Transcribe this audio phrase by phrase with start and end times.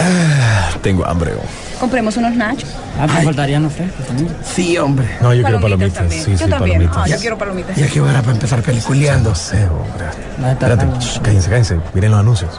[0.00, 1.32] Ah, tengo hambre.
[1.34, 1.78] oh.
[1.80, 2.68] Compremos unos nachos.
[2.98, 4.28] Ah, me faltarían los frescos también.
[4.44, 5.08] Sí, hombre.
[5.20, 5.94] No, yo quiero palomitas.
[5.94, 6.24] también.
[6.24, 6.78] Sí, yo sí, también.
[6.78, 6.96] palomitas.
[6.96, 7.76] Ah, yo quiero palomitas.
[7.76, 9.30] Ya que hora para empezar peliculeando.
[9.30, 10.50] No sé, hombre.
[10.52, 11.76] Espérate, shh, cállense, cállense.
[11.94, 12.50] Miren los anuncios.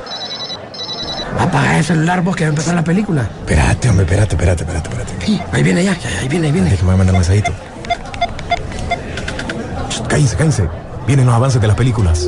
[1.39, 3.21] Apaga el celular vos que va a empezar la película.
[3.39, 5.25] Espérate, hombre, espérate, espérate, espérate, espérate.
[5.25, 6.69] Sí, ahí viene ya, ahí viene, ahí viene.
[6.71, 7.51] Déjeme mandar un mensajito.
[9.89, 10.67] Shh, Cállense, cállense.
[11.07, 12.27] Vienen los avances de las películas.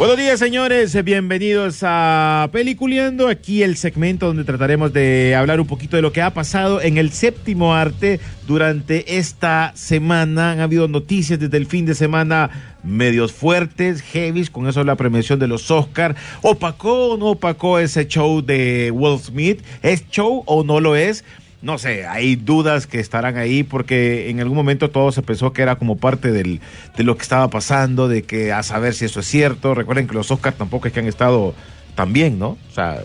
[0.00, 1.04] Buenos días, señores.
[1.04, 3.28] Bienvenidos a Peliculeando.
[3.28, 6.96] Aquí el segmento donde trataremos de hablar un poquito de lo que ha pasado en
[6.96, 10.52] el séptimo arte durante esta semana.
[10.52, 15.38] Han habido noticias desde el fin de semana medios fuertes, heavies, con eso la premiación
[15.38, 16.16] de los Oscar.
[16.40, 19.60] ¿Opacó o no opacó ese show de Will Smith?
[19.82, 21.24] ¿Es show o no lo es?
[21.62, 25.60] No sé, hay dudas que estarán ahí porque en algún momento todo se pensó que
[25.60, 26.60] era como parte del,
[26.96, 29.74] de lo que estaba pasando, de que a saber si eso es cierto.
[29.74, 31.54] Recuerden que los Oscars tampoco es que han estado
[31.94, 32.56] tan bien, ¿no?
[32.70, 33.02] O sea,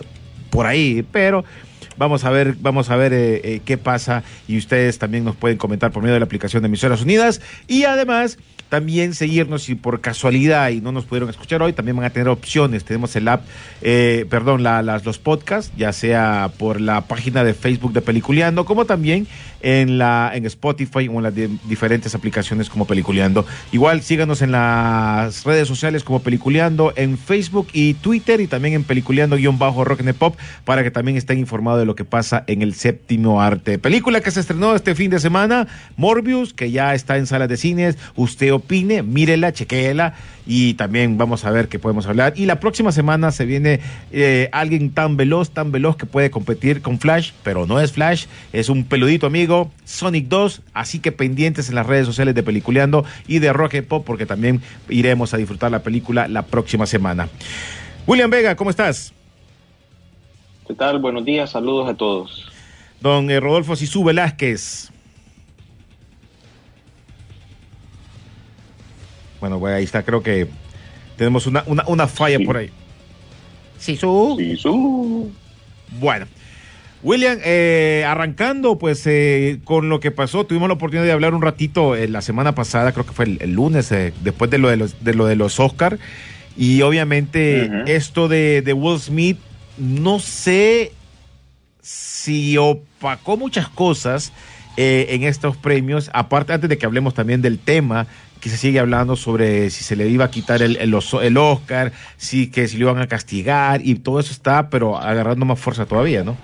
[0.48, 1.44] por ahí, pero
[1.98, 5.58] vamos a ver, vamos a ver eh, eh, qué pasa y ustedes también nos pueden
[5.58, 8.38] comentar por medio de la aplicación de Emisoras Unidas y además
[8.68, 12.26] también seguirnos si por casualidad y no nos pudieron escuchar hoy, también van a tener
[12.28, 12.84] opciones.
[12.84, 13.44] Tenemos el app,
[13.80, 18.64] eh, perdón, la- las, los podcasts, ya sea por la página de Facebook de Peliculeando,
[18.64, 19.28] como también
[19.62, 23.46] en la en Spotify o en las di- diferentes aplicaciones como Peliculeando.
[23.70, 28.82] Igual síganos en las redes sociales como Peliculeando, en Facebook y Twitter y también en
[28.82, 33.40] Peliculeando-Rock and Pop para que también estén informados de lo que pasa en el séptimo
[33.40, 33.78] arte.
[33.78, 35.66] Película que se estrenó este fin de semana,
[35.96, 37.96] Morbius, que ya está en salas de cines.
[38.14, 40.14] Usted opine, mírela, chequéela
[40.46, 42.34] y también vamos a ver qué podemos hablar.
[42.36, 43.80] Y la próxima semana se viene
[44.12, 48.26] eh, alguien tan veloz, tan veloz que puede competir con Flash, pero no es Flash,
[48.52, 53.04] es un peludito amigo, Sonic 2, así que pendientes en las redes sociales de Peliculeando
[53.26, 57.28] y de Rock and Pop porque también iremos a disfrutar la película la próxima semana.
[58.06, 59.15] William Vega, ¿cómo estás?
[60.66, 60.98] ¿Qué tal?
[60.98, 62.46] Buenos días, saludos a todos.
[63.00, 64.90] Don eh, Rodolfo Sisú Velázquez.
[69.40, 70.48] Bueno, güey, ahí está, creo que
[71.16, 72.44] tenemos una, una, una falla Sí.
[72.44, 72.70] por ahí.
[73.78, 74.36] Sisú.
[74.38, 75.30] Sí, su.
[76.00, 76.26] Bueno.
[77.02, 81.42] William, eh, arrancando pues eh, con lo que pasó, tuvimos la oportunidad de hablar un
[81.42, 84.70] ratito eh, la semana pasada, creo que fue el, el lunes, eh, después de lo
[84.70, 85.98] de los, de lo de los Oscar,
[86.56, 89.38] y obviamente esto de, de Will Smith,
[89.78, 90.92] no sé
[91.80, 94.32] si opacó muchas cosas
[94.76, 98.06] eh, en estos premios, aparte antes de que hablemos también del tema
[98.40, 101.92] que se sigue hablando sobre si se le iba a quitar el, el, el Oscar,
[102.16, 105.86] si que si lo iban a castigar y todo eso está, pero agarrando más fuerza
[105.86, 106.36] todavía, ¿no?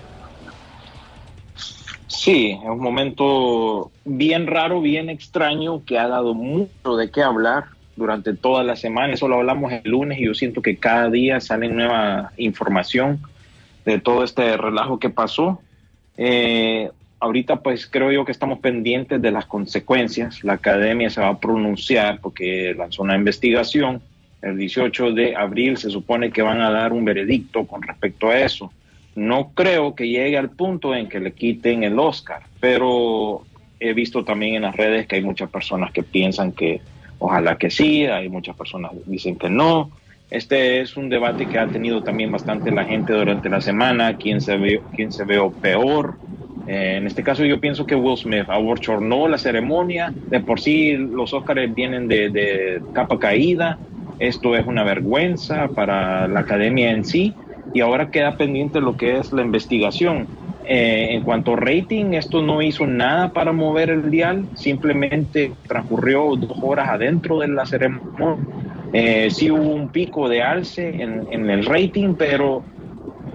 [2.06, 7.64] Sí, es un momento bien raro, bien extraño, que ha dado mucho de qué hablar
[7.96, 9.12] durante toda la semana.
[9.12, 13.20] Eso lo hablamos el lunes y yo siento que cada día sale nueva información
[13.84, 15.60] de todo este relajo que pasó.
[16.16, 20.42] Eh, ahorita pues creo yo que estamos pendientes de las consecuencias.
[20.44, 24.02] La academia se va a pronunciar porque lanzó una investigación.
[24.40, 28.40] El 18 de abril se supone que van a dar un veredicto con respecto a
[28.40, 28.72] eso.
[29.14, 33.44] No creo que llegue al punto en que le quiten el Oscar, pero
[33.78, 36.80] he visto también en las redes que hay muchas personas que piensan que
[37.22, 39.90] ojalá que sí, hay muchas personas que dicen que no.
[40.30, 44.40] Este es un debate que ha tenido también bastante la gente durante la semana, quién
[44.40, 46.20] se ve, quién se ve peor.
[46.64, 50.96] Eh, en este caso yo pienso que Will Smith abochornó la ceremonia, de por sí
[50.96, 53.82] los Oscars vienen de, de capa caída,
[54.18, 57.38] esto es una vergüenza para la academia en sí
[57.72, 60.30] y ahora queda pendiente lo que es la investigación.
[60.74, 66.34] Eh, en cuanto a rating, esto no hizo nada para mover el dial, simplemente transcurrió
[66.34, 68.38] dos horas adentro de la ceremonia.
[68.94, 72.64] Eh, sí hubo un pico de alce en, en el rating, pero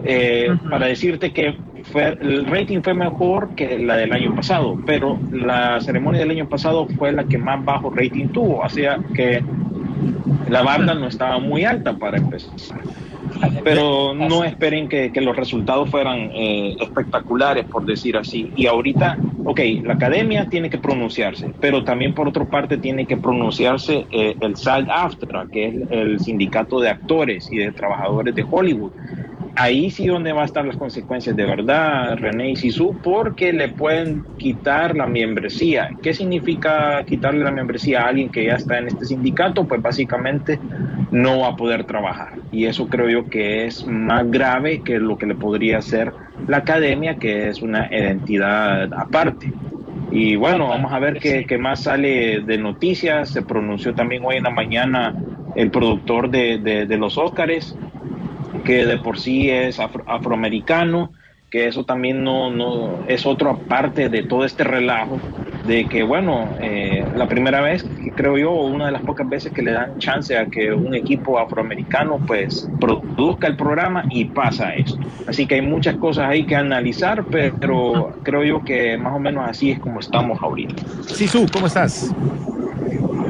[0.03, 5.19] eh, para decirte que fue, el rating fue mejor que la del año pasado, pero
[5.31, 9.43] la ceremonia del año pasado fue la que más bajo rating tuvo, o sea que
[10.49, 12.55] la banda no estaba muy alta para empezar.
[13.63, 18.51] Pero no esperen que, que los resultados fueran eh, espectaculares, por decir así.
[18.55, 23.17] Y ahorita, ok, la academia tiene que pronunciarse, pero también por otra parte tiene que
[23.17, 28.91] pronunciarse eh, el SAG-AFTRA, que es el sindicato de actores y de trabajadores de Hollywood
[29.57, 33.69] ahí sí donde va a estar las consecuencias de verdad, René y Sisu, porque le
[33.69, 35.89] pueden quitar la membresía.
[36.01, 39.67] ¿Qué significa quitarle la membresía a alguien que ya está en este sindicato?
[39.67, 40.59] Pues básicamente
[41.11, 42.33] no va a poder trabajar.
[42.51, 46.13] Y eso creo yo que es más grave que lo que le podría hacer
[46.47, 49.51] la academia, que es una entidad aparte.
[50.11, 53.29] Y bueno, vamos a ver qué, más sale de noticias.
[53.29, 55.15] Se pronunció también hoy en la mañana
[55.55, 57.75] el productor de, de los Óscares,
[58.67, 61.13] que de por sí es afroamericano,
[61.49, 65.21] que eso también no, no es otra parte de todo este relajo
[65.65, 67.85] de que, bueno, eh, la primera vez,
[68.17, 71.39] creo yo, una de las pocas veces que le dan chance a que un equipo
[71.39, 74.99] afroamericano pues produzca el programa y pasa esto.
[75.25, 79.49] Así que hay muchas cosas ahí que analizar, pero creo yo que más o menos
[79.49, 80.75] así es como estamos ahorita.
[81.13, 82.13] Sisu, ¿cómo estás?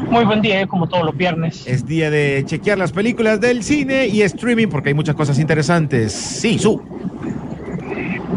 [0.09, 1.67] Muy buen día, como todos los viernes.
[1.67, 6.13] Es día de chequear las películas del cine y streaming porque hay muchas cosas interesantes.
[6.13, 6.81] Sí, su.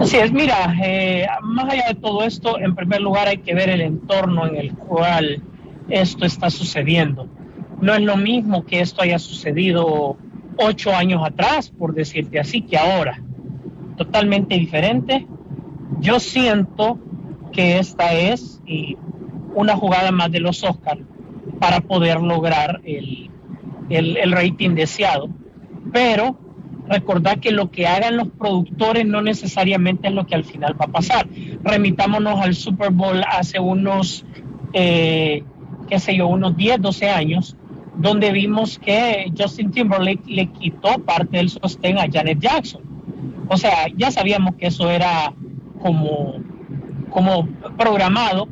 [0.00, 3.70] Así es, mira, eh, más allá de todo esto, en primer lugar hay que ver
[3.70, 5.43] el entorno en el cual
[5.88, 7.28] esto está sucediendo.
[7.81, 10.17] No es lo mismo que esto haya sucedido
[10.56, 13.22] ocho años atrás, por decirte así, que ahora.
[13.96, 15.26] Totalmente diferente.
[16.00, 16.99] Yo siento
[17.52, 18.61] que esta es
[19.55, 21.00] una jugada más de los Oscars
[21.61, 23.31] para poder lograr el,
[23.91, 25.29] el, rating deseado.
[25.93, 26.37] Pero
[26.89, 30.87] recordar que lo que hagan los productores no necesariamente es lo que al final va
[30.87, 31.29] a pasar.
[31.62, 34.25] Remitámonos al Super Bowl hace unos,
[34.73, 35.45] eh,
[35.89, 37.57] qué sé yo, unos 10, 12 años,
[37.97, 42.83] donde vimos que Justin Timberlake le quitó parte del sostén a Janet Jackson.
[43.49, 45.35] O sea, ya sabíamos que eso era
[45.83, 46.37] como,
[47.11, 47.47] como
[47.77, 48.49] programado,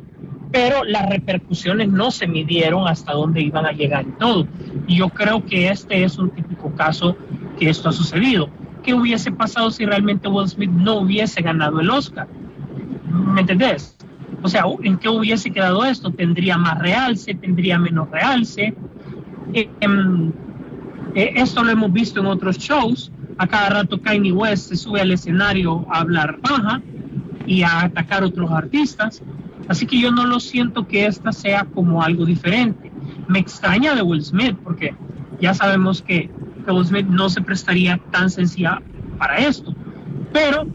[0.51, 4.47] pero las repercusiones no se midieron hasta dónde iban a llegar y todo.
[4.87, 7.15] Y yo creo que este es un típico caso
[7.59, 8.49] que esto ha sucedido.
[8.83, 12.27] ¿Qué hubiese pasado si realmente Will Smith no hubiese ganado el Oscar?
[13.33, 13.95] ¿Me entendés?
[14.41, 16.11] O sea, ¿en qué hubiese quedado esto?
[16.11, 17.35] ¿Tendría más realce?
[17.35, 18.73] ¿Tendría menos realce?
[19.53, 20.31] Em,
[21.13, 23.11] eh, esto lo hemos visto en otros shows.
[23.37, 26.81] A cada rato Kanye West se sube al escenario a hablar baja
[27.45, 29.21] y a atacar otros artistas.
[29.69, 32.91] Así que yo no lo siento que esta sea como algo diferente.
[33.27, 34.95] Me extraña de Will Smith porque
[35.39, 36.29] ya sabemos que,
[36.67, 38.81] Will Smith no se prestaría tan sencilla
[39.17, 39.73] para esto.
[40.33, 40.67] Pero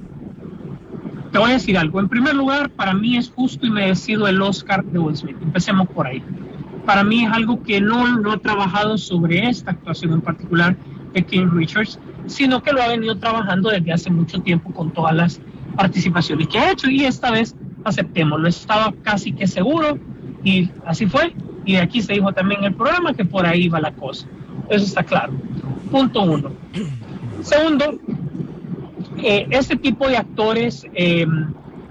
[1.33, 1.99] te voy a decir algo.
[1.99, 5.37] En primer lugar, para mí es justo y merecido el Oscar de Will Smith.
[5.43, 6.23] Empecemos por ahí.
[6.87, 10.77] Para mí es algo que no, no he trabajado sobre esta actuación en particular
[11.13, 15.15] de King Richards, sino que lo ha venido trabajando desde hace mucho tiempo con todas
[15.15, 15.41] las
[15.77, 18.49] participaciones que ha hecho y esta vez aceptémoslo.
[18.49, 19.99] Estaba casi que seguro
[20.43, 21.35] y así fue.
[21.65, 24.27] Y aquí se dijo también el programa que por ahí va la cosa.
[24.69, 25.33] Eso está claro.
[25.91, 26.51] Punto uno.
[27.43, 27.99] Segundo,
[29.23, 31.27] eh, este tipo de actores, eh,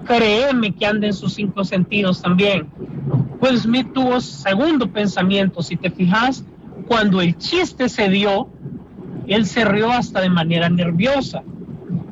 [0.05, 2.67] créeme que anden en sus cinco sentidos también.
[3.39, 6.45] Will Smith tuvo segundo pensamiento, si te fijas,
[6.87, 8.49] cuando el chiste se dio,
[9.27, 11.43] él se rió hasta de manera nerviosa.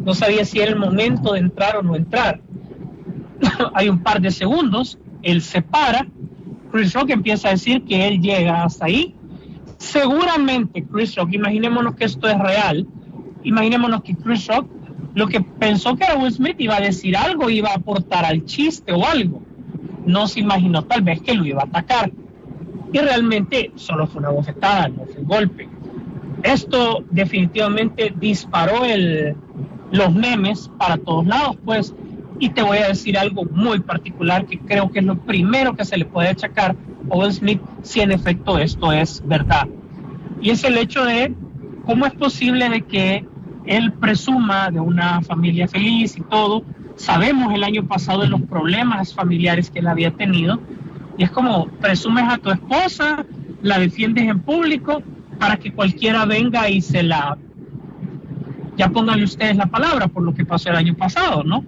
[0.04, 2.42] No sabía si era el momento de entrar o no entrar.
[3.74, 6.08] hay un par de segundos, él se para,
[6.72, 9.14] Chris Rock empieza a decir que él llega hasta ahí.
[9.78, 12.88] Seguramente Chris Rock, imaginémonos que esto es real,
[13.44, 14.68] imaginémonos que Chris Rock
[15.14, 18.46] lo que pensó que era Will Smith iba a decir algo, iba a aportar al
[18.46, 19.42] chiste o algo.
[20.06, 22.12] No se imaginó tal vez que lo iba a atacar.
[22.94, 25.70] Y realmente solo fue una bofetada, no fue un golpe.
[26.44, 28.84] Esto definitivamente disparó
[29.92, 31.94] los memes para todos lados, pues
[32.42, 35.86] y te voy a decir algo muy particular que creo que es lo primero que
[35.86, 36.76] se le puede achacar
[37.10, 39.68] a Will Smith si en efecto esto es verdad.
[40.42, 41.36] Y es el hecho de
[41.86, 43.28] cómo es posible de que
[43.68, 46.64] él presuma de una familia feliz y todo.
[46.96, 50.60] Sabemos el año pasado de los problemas familiares que él había tenido.
[51.20, 53.24] Y es como presumes a tu esposa,
[53.62, 55.04] la defiendes en público
[55.38, 57.38] para que cualquiera venga y se la...
[58.78, 61.64] Ya pónganle ustedes la palabra por lo que pasó el año pasado, ¿no?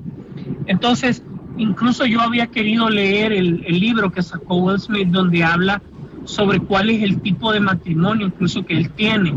[0.66, 1.24] Entonces,
[1.58, 5.82] incluso yo había querido leer el, libro que sacó Will Smith donde habla
[6.26, 9.36] sobre cuál es el tipo de matrimonio incluso que él tiene.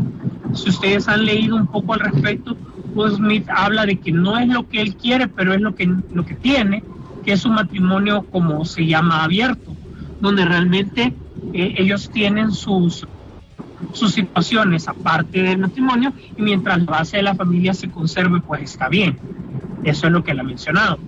[0.53, 2.55] Si ustedes han leído un poco al respecto,
[2.95, 5.93] Will Smith habla de que no es lo que él quiere, pero es lo que,
[6.13, 6.83] lo que tiene,
[7.25, 9.75] que es un matrimonio como se llama abierto,
[10.21, 11.13] donde realmente
[11.53, 13.05] eh, ellos tienen sus
[13.93, 18.63] sus situaciones aparte del matrimonio y mientras la base de la familia se conserve, pues
[18.63, 19.17] está bien.
[19.83, 20.99] Eso es lo que él ha mencionado.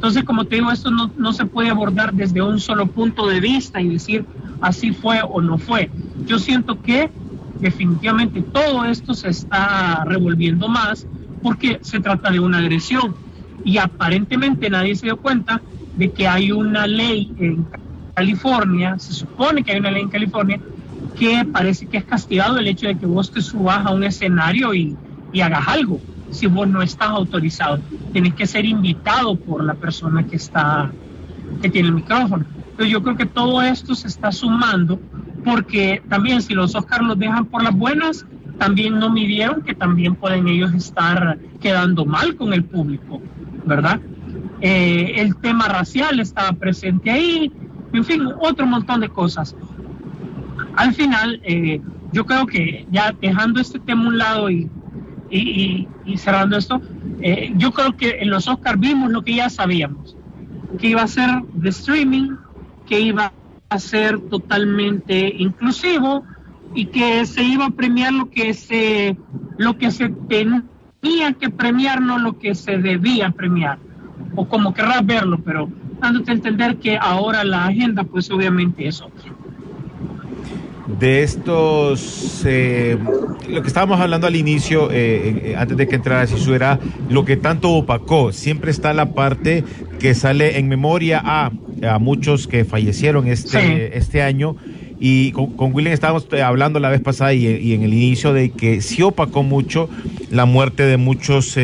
[0.00, 3.38] Entonces, como te digo, esto no, no se puede abordar desde un solo punto de
[3.38, 4.26] vista y decir
[4.58, 5.90] así fue o no fue.
[6.24, 7.12] Yo siento que
[7.58, 11.06] definitivamente todo esto se está revolviendo más
[11.42, 13.14] porque se trata de una agresión
[13.62, 15.62] y aparentemente nadie se dio cuenta
[15.94, 17.68] de que hay una ley en
[18.14, 20.62] California, se supone que hay una ley en California
[21.14, 24.72] que parece que es castigado el hecho de que vos te subas a un escenario
[24.72, 24.96] y,
[25.30, 27.80] y hagas algo si vos no estás autorizado.
[28.12, 30.90] Tienes que ser invitado por la persona que está,
[31.60, 32.44] que tiene el micrófono.
[32.70, 34.98] Entonces yo creo que todo esto se está sumando
[35.44, 38.26] porque también si los Oscars los dejan por las buenas,
[38.58, 43.20] también no midieron que también pueden ellos estar quedando mal con el público,
[43.64, 44.00] ¿verdad?
[44.60, 47.50] Eh, el tema racial estaba presente ahí,
[47.92, 49.56] en fin, otro montón de cosas.
[50.76, 51.80] Al final, eh,
[52.12, 54.68] yo creo que ya dejando este tema a un lado y,
[55.30, 56.80] y, cerrando esto,
[57.20, 60.16] eh, yo creo que en los Oscars vimos lo que ya sabíamos,
[60.78, 62.36] que iba a ser de streaming,
[62.86, 63.32] que iba
[63.68, 66.24] a ser totalmente inclusivo
[66.74, 69.16] y que se iba a premiar lo que se
[69.58, 73.78] lo que se tenía que premiar, no lo que se debía premiar,
[74.34, 75.68] o como querrás verlo, pero
[76.00, 79.34] dándote a entender que ahora la agenda, pues obviamente es otra.
[80.98, 82.98] De estos, eh,
[83.48, 86.78] lo que estábamos hablando al inicio, eh, eh, antes de que entrara Sisu, era
[87.08, 88.32] lo que tanto opacó.
[88.32, 89.64] Siempre está la parte
[89.98, 91.52] que sale en memoria a,
[91.88, 93.90] a muchos que fallecieron este, Sí.
[93.92, 94.56] este año.
[94.98, 98.32] Y con, con William estábamos eh, hablando la vez pasada y, y en el inicio
[98.34, 99.88] de que sí opacó mucho
[100.30, 101.54] la muerte de muchos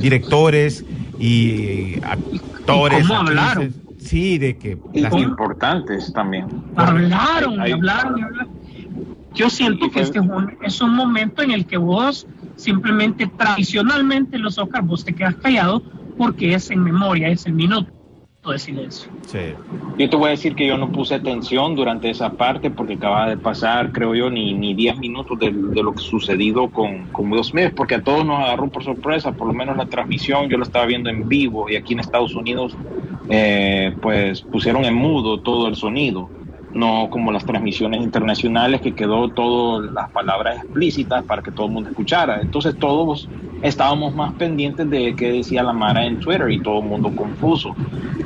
[0.00, 0.84] directores
[1.18, 2.44] y actores.
[2.64, 3.10] ¿Y cómo actrices.
[3.10, 3.87] hablaron?
[4.08, 6.46] Sí, de que Y las- importantes también.
[6.76, 8.48] Hablaron, Hay- hablaron, hablaron.
[9.34, 14.36] Yo siento que este es un, es un momento en el que vos simplemente, tradicionalmente
[14.36, 15.82] en los Oscars, vos te quedas callado
[16.16, 17.92] porque es en memoria, es el minuto
[18.50, 19.10] de silencio.
[19.26, 19.38] sí.
[19.98, 23.28] Yo te voy a decir que yo no puse atención durante esa parte porque acaba
[23.28, 27.30] de pasar, creo yo, ni, ni 10 minutos de, de lo que sucedido con, con
[27.30, 30.56] Will Smith, porque a todos nos agarró por sorpresa, por lo menos la transmisión yo
[30.56, 32.74] la estaba viendo en vivo y aquí en Estados Unidos
[33.28, 36.28] eh, pues pusieron en mudo todo el sonido,
[36.72, 41.72] no como las transmisiones internacionales que quedó todas las palabras explícitas para que todo el
[41.72, 42.40] mundo escuchara.
[42.40, 43.28] Entonces todos
[43.62, 47.74] estábamos más pendientes de qué decía la Mara en Twitter y todo el mundo confuso.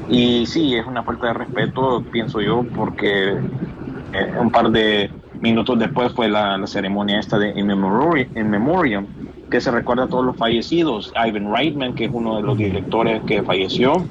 [0.09, 5.78] Y sí, es una falta de respeto, pienso yo, porque eh, un par de minutos
[5.78, 9.06] después fue la, la ceremonia esta de In In Memoriam,
[9.50, 11.12] que se recuerda a todos los fallecidos.
[11.16, 14.04] Ivan Reitman, que es uno de los directores que falleció.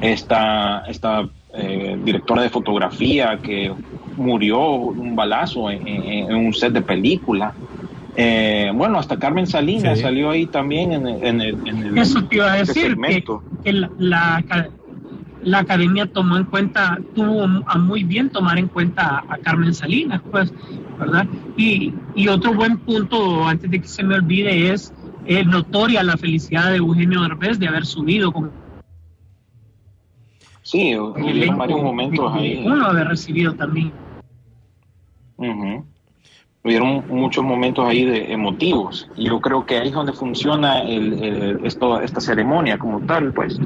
[0.00, 3.74] Esta, esta eh, directora de fotografía que
[4.14, 7.56] murió un balazo en, en- en un set de película.
[8.14, 10.04] Eh, bueno, hasta Carmen Salinas Sí.
[10.04, 12.96] salió ahí también en, el- en el, en el- Eso te iba a este decir,
[13.62, 14.70] que, la, la, aca-
[15.42, 19.74] la academia tomó en cuenta, tuvo a muy bien tomar en cuenta a, a Carmen
[19.74, 20.52] Salinas, pues,
[20.98, 21.26] ¿verdad?
[21.56, 24.92] Y, y otro buen punto, antes de que se me olvide, es
[25.24, 28.54] eh, notoria la felicidad de Eugenio Derbez de haber subido con
[30.66, 32.64] Sí, hubieron varios momentos ahí.
[32.66, 33.92] Uno haber recibido también.
[35.36, 35.86] Ujú.
[36.64, 41.22] Hubieron muchos momentos ahí de emotivos y yo creo que ahí es donde funciona el,
[41.22, 43.60] el- esto, esta ceremonia como tal, pues,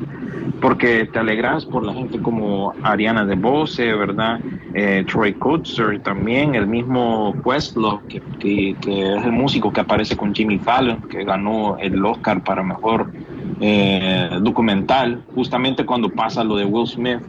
[0.60, 4.42] porque te alegras por la gente como Ariana DeBose, ¿verdad?
[4.74, 10.16] Eh, Troy Kutzer también, el mismo Questlove, que, que, que es el músico que aparece
[10.18, 13.10] con Jimmy Fallon, que ganó el Oscar para mejor
[13.60, 17.20] eh, documental, justamente cuando pasa lo de Will Smith.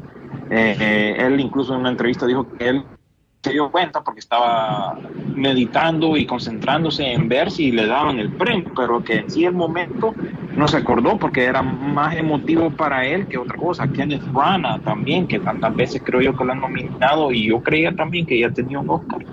[0.50, 2.84] Eh, eh, él incluso en una entrevista dijo que él
[3.44, 4.98] se dio cuenta porque estaba
[5.36, 9.54] meditando y concentrándose en ver si le daban el premio, pero que en sí el
[9.54, 10.14] momento
[10.56, 13.88] no se acordó porque era más emotivo para él que otra cosa.
[13.88, 17.96] Kenneth Branagh también, que tantas veces creo yo que lo han nominado y yo creía
[17.96, 19.26] también que ya tenía un Oscar.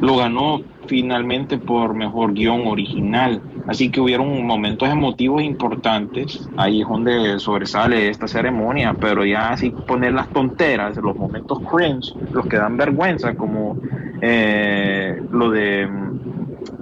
[0.00, 3.40] Lo ganó finalmente por mejor guion original.
[3.66, 6.46] Así que hubieron momentos emotivos importantes.
[6.56, 8.94] Ahí es donde sobresale esta ceremonia.
[9.00, 13.78] Pero ya así poner las tonteras, los momentos cringe, los que dan vergüenza, como
[14.20, 15.88] eh, lo de,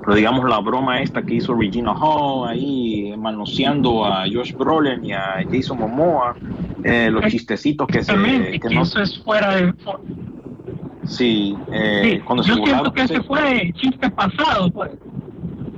[0.06, 5.12] lo digamos, la broma esta que hizo Regina Hall ahí manoseando a Josh Brolin y
[5.12, 6.35] a Jason Momoa.
[6.85, 8.12] eh, los chistecitos que se.
[8.12, 9.73] Que no, eso es fuera de...
[11.04, 14.90] sí, eh, Sí, cuando yo se burlaban, siento que ese fue chiste pasado, pues.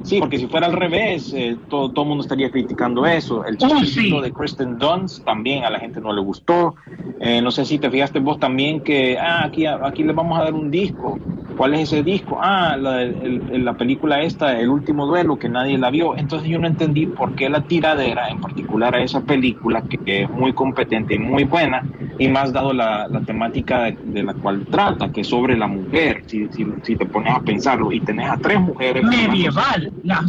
[0.05, 3.43] Sí, porque si fuera al revés, eh, todo, el mundo estaría criticando eso.
[3.45, 4.21] El Oh, sí.
[4.21, 6.75] de Kristen Dunst también a la gente no le gustó.
[7.19, 10.45] Eh, no sé si te fijaste vos también que, ah, aquí, aquí le vamos a
[10.45, 11.23] dar un disco.
[11.55, 12.39] ¿Cuál es ese disco?
[12.43, 16.17] Ah, la, el- la película esta, El último duelo, que nadie la vio.
[16.19, 20.31] Entonces yo no entendí por qué la tiradera, en particular a esa película, que es
[20.31, 24.67] muy competente y muy buena, y más dado la, la temática de, de la cual
[24.69, 28.29] trata, que es sobre la mujer, si, si, si te pones a pensarlo, y tenés
[28.31, 29.05] a tres mujeres.
[29.05, 30.23] Medieval, la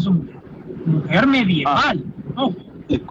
[0.85, 2.03] mujer medieval.
[2.35, 2.53] No,
[2.87, 3.01] y,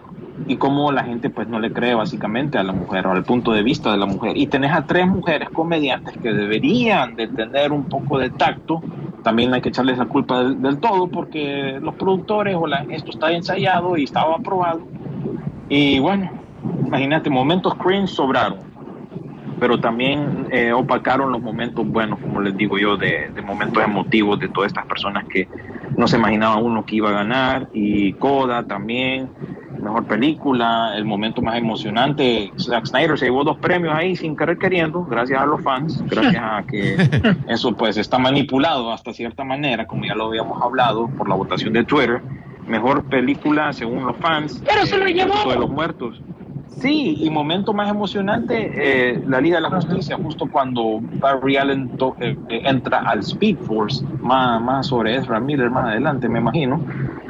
[0.47, 3.51] y cómo la gente pues no le cree básicamente a la mujer o al punto
[3.51, 4.37] de vista de la mujer.
[4.37, 8.81] Y tenés a tres mujeres comediantes que deberían de tener un poco de tacto.
[9.23, 13.11] También hay que echarles la culpa del, del todo porque los productores o la, esto
[13.11, 14.81] está ensayado y estaba aprobado.
[15.67, 16.29] Y bueno,
[16.85, 18.59] imagínate, momentos cringe sobraron.
[19.59, 24.37] Pero también eh, opacaron los momentos buenos, como les digo yo, de, de momentos emotivos
[24.39, 25.47] de todas estas personas que
[25.97, 27.69] no se imaginaba uno que iba a ganar.
[27.73, 29.29] Y Coda también,
[29.81, 32.51] mejor película, el momento más emocionante.
[32.59, 36.43] Zack Snyder se llevó dos premios ahí sin querer queriendo, gracias a los fans, gracias
[36.43, 36.97] a que
[37.47, 41.73] eso pues está manipulado hasta cierta manera, como ya lo habíamos hablado por la votación
[41.73, 42.21] de Twitter.
[42.67, 44.61] Mejor película según los fans.
[44.65, 45.49] Pero se lo eh, llevó.
[45.49, 46.19] De los muertos.
[46.79, 51.89] Sí, y momento más emocionante, eh, la Liga de la Justicia, justo cuando Barry Allen
[51.97, 56.39] to- eh, eh, entra al Speed Force, más, más sobre Ezra Miller más adelante, me
[56.39, 56.81] imagino.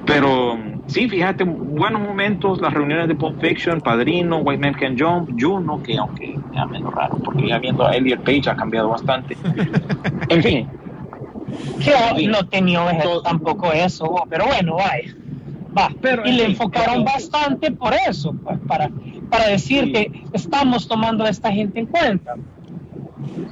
[0.06, 5.30] Pero sí, fíjate, buenos momentos, las reuniones de Pulp Fiction, Padrino, White Man Can Jump,
[5.40, 9.38] Juno, que aunque ya menos raro, porque ya viendo a Elliot Page ha cambiado bastante.
[10.30, 10.68] En fin,
[12.16, 15.16] que no tenía Todo- tampoco eso, pero bueno, vaya.
[15.78, 15.90] Va.
[16.02, 18.90] Pero, y en le fin, enfocaron pero- bastante por eso, pues, para,
[19.30, 19.92] para decir Sí.
[19.94, 22.36] que estamos tomando a esta gente en cuenta.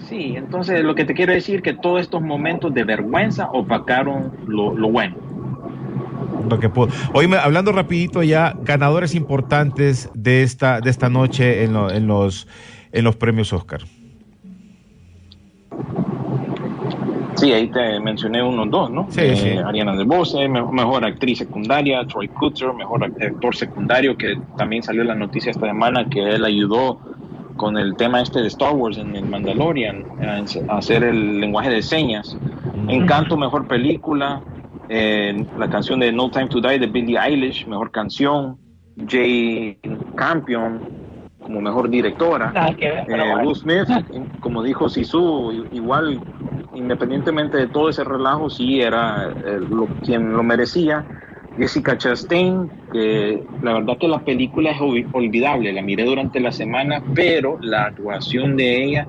[0.09, 4.75] sí, entonces lo que te quiero decir que todos estos momentos de vergüenza opacaron lo,
[4.75, 5.15] lo bueno.
[6.49, 6.91] Lo que puedo.
[7.13, 12.47] Oíme, hablando rapidito ya, ganadores importantes de esta, de esta noche en, lo- en los,
[12.91, 13.81] en los premios Oscar.
[17.43, 19.09] Sí, ahí te mencioné unos dos, ¿no?
[19.11, 19.49] Sí, Eh, sí.
[19.57, 25.03] Ariana DeBose, me- mejor actriz secundaria, Troy Kutzer, mejor act- actor secundario, que también salió
[25.03, 27.01] la noticia esta semana que él ayudó
[27.57, 30.05] con el tema este de Star Wars en el Mandalorian,
[30.69, 32.37] a hacer el lenguaje de señas.
[32.87, 34.41] Encanto, mejor película,
[34.87, 38.57] eh, la canción de No Time to Die de Billie Eilish, mejor canción,
[39.05, 39.77] Jay
[40.15, 40.81] Campion
[41.41, 42.53] como mejor directora.
[43.05, 43.47] Pero Eh, bueno.
[43.49, 43.85] Will Smith,
[44.39, 46.21] como dijo Sisu, i- igual,
[46.73, 49.59] independientemente de todo ese relajo, sí era eh,
[50.03, 51.05] quien lo merecía.
[51.55, 56.51] Jessica Chastain, que la verdad que la película es olvi- olvidable, la miré durante la
[56.51, 59.07] semana, pero la actuación de ella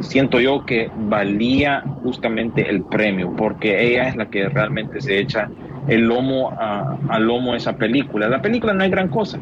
[0.00, 5.48] siento yo que valía justamente el premio, porque ella es la que realmente se echa
[5.88, 8.28] el lomo a- lomo esa película.
[8.28, 9.38] La película no hay gran cosa,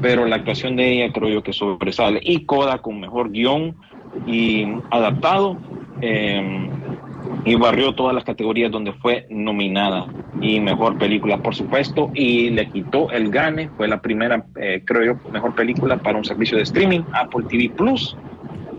[0.00, 2.20] pero la actuación de ella creo yo que sobresale.
[2.22, 3.76] Y Coda con mejor guion
[4.26, 5.58] y adaptado,
[6.00, 6.40] eh,
[7.44, 10.06] y barrió todas las categorías donde fue nominada.
[10.40, 15.14] Y mejor película, por supuesto, y le quitó el gane, fue la primera, eh, creo
[15.14, 18.16] yo, mejor película para un servicio de streaming, Apple TV Plus.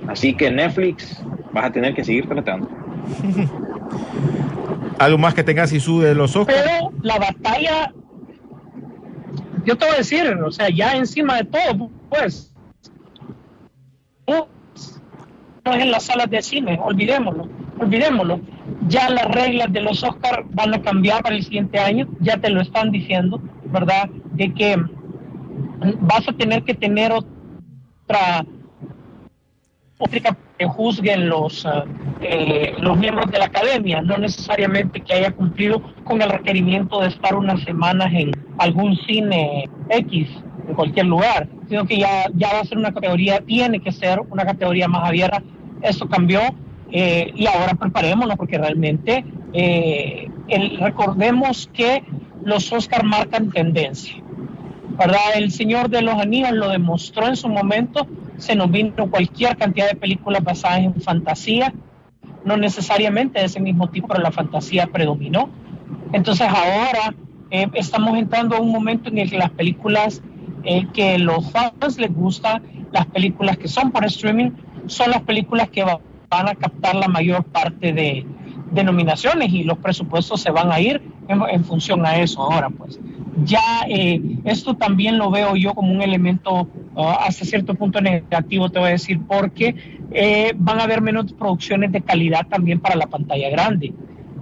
[0.08, 2.70] Así que Netflix vas a tener que seguir tratando.
[5.00, 6.56] ¿Algo más que tengas Isu de los Oscar?
[6.64, 7.92] Pero la batalla,
[9.66, 12.54] yo te voy a decir, o sea, ya encima de todo, pues,
[14.28, 17.48] no es en las salas de cine, olvidémoslo,
[17.82, 18.40] olvidémoslo.
[18.88, 22.50] Ya las reglas de los Oscars van a cambiar para el siguiente año, ya te
[22.50, 24.10] lo están diciendo, ¿verdad?
[24.34, 24.78] De que
[26.02, 28.46] vas a tener que tener otra
[30.58, 31.86] que juzguen los, ah,
[32.22, 37.08] eh, los miembros de la academia, no necesariamente que haya cumplido con el requerimiento de
[37.08, 40.28] estar unas semanas en algún cine X,
[40.68, 44.20] en cualquier lugar, sino que ya, ya va a ser una categoría, tiene que ser
[44.30, 45.42] una categoría más abierta.
[45.82, 46.42] Esto cambió
[46.92, 49.24] eh, y ahora preparémonos porque realmente
[49.54, 50.30] eh,
[50.80, 52.04] recordemos que
[52.44, 54.16] los Oscar marcan tendencia.
[54.98, 55.20] ¿verdad?
[55.36, 58.06] El Señor de los Anillos lo demostró en su momento,
[58.38, 61.74] se nos vino cualquier cantidad de películas basadas en fantasía,
[62.44, 65.50] no necesariamente de ese mismo tipo, pero la fantasía predominó.
[66.14, 67.14] Entonces ahora
[67.52, 70.22] eh, estamos entrando a un momento en el que las películas
[70.64, 74.52] eh, que los fans les gustan, las películas que son por streaming,
[74.88, 76.00] son las películas que va-
[76.32, 78.26] van a captar la mayor parte de,
[78.72, 82.70] de nominaciones y los presupuestos se van a ir en, en función a eso ahora,
[82.70, 83.00] pues.
[83.44, 88.70] Ya eh, esto también lo veo yo como un elemento ah, hasta cierto punto negativo,
[88.70, 89.76] te voy a decir, porque
[90.12, 93.94] eh, van a haber menos producciones de calidad también para la pantalla grande.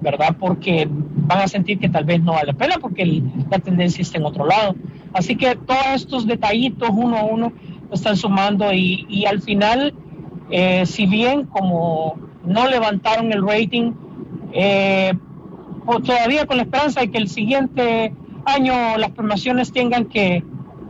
[0.01, 0.37] ¿verdad?
[0.39, 4.01] Porque van a sentir que tal vez no vale la pena porque el- la tendencia
[4.01, 4.73] está en otro lado.
[5.11, 7.51] Así que todos estos detallitos uno a uno
[7.91, 9.93] están sumando y, y al final,
[10.49, 13.93] eh, si bien como no levantaron el rating
[14.53, 15.13] eh,
[15.85, 18.13] pues todavía con la esperanza de que el siguiente
[18.45, 20.43] año las premiaciones tengan que,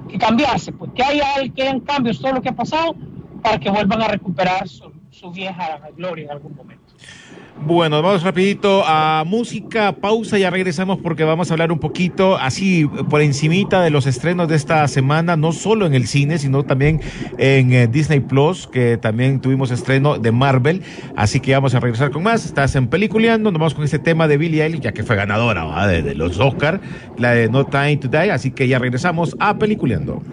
[0.10, 2.96] que cambiarse, pues que haya que hayan cambios, todo lo que ha pasado,
[3.42, 6.94] para que vuelvan a recuperar su, su vieja gloria en algún momento.
[7.62, 12.86] Bueno, vamos rapidito a música, pausa, ya regresamos porque vamos a hablar un poquito así
[13.10, 17.02] por encimita de los estrenos de esta semana, no solo en el cine, sino también
[17.38, 20.82] en eh, Disney Plus, que también tuvimos estreno de Marvel,
[21.18, 24.28] así que vamos a regresar con más, estás en Peliculeando, nos vamos con este tema
[24.30, 26.80] de Billie Eilish, ya que fue ganadora de, de los Oscar,
[27.18, 30.24] la de No Time to Die, así que ya regresamos a Peliculeando.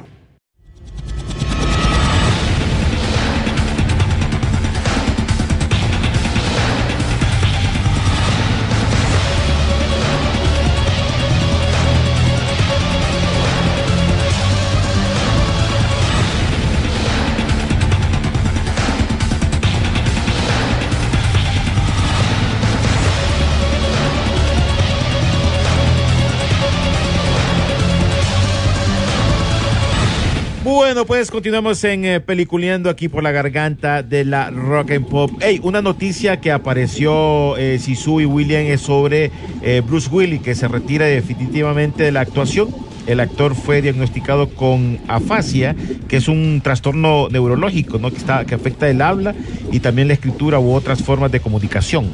[30.87, 35.33] Bueno, pues continuamos en eh, Peliculeando aquí por la garganta de la Rock and Pop.
[35.41, 40.55] Hey, una noticia que apareció eh, Sisu y William es sobre eh, Bruce Willis, que
[40.55, 42.69] se retira definitivamente de la actuación.
[43.09, 45.75] El actor fue diagnosticado con afasia,
[46.07, 48.13] que es un trastorno neurológico, ¿no?
[48.13, 49.35] Que, afecta el habla
[49.73, 52.13] y también la escritura u otras formas de comunicación.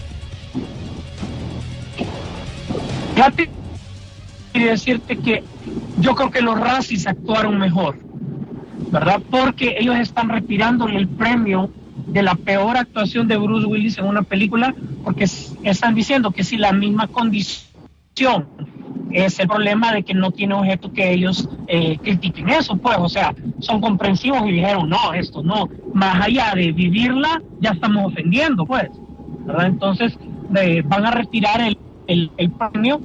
[4.54, 5.44] Y decirte que
[5.98, 7.98] yo creo que los Razzies actuaron mejor,
[8.92, 9.20] ¿verdad?
[9.30, 11.70] Porque ellos están retirándole el premio
[12.06, 16.56] de la peor actuación de Bruce Willis en una película, porque están diciendo que si
[16.58, 18.46] la misma condición
[19.10, 23.08] es el problema de que no tiene objeto que ellos eh, critiquen eso, pues, o
[23.08, 28.66] sea, son comprensivos y dijeron, no, esto no, más allá de vivirla, ya estamos ofendiendo,
[28.66, 28.90] pues,
[29.46, 29.66] ¿verdad?
[29.66, 30.18] Entonces,
[30.56, 33.00] eh, van a retirar el, el, el premio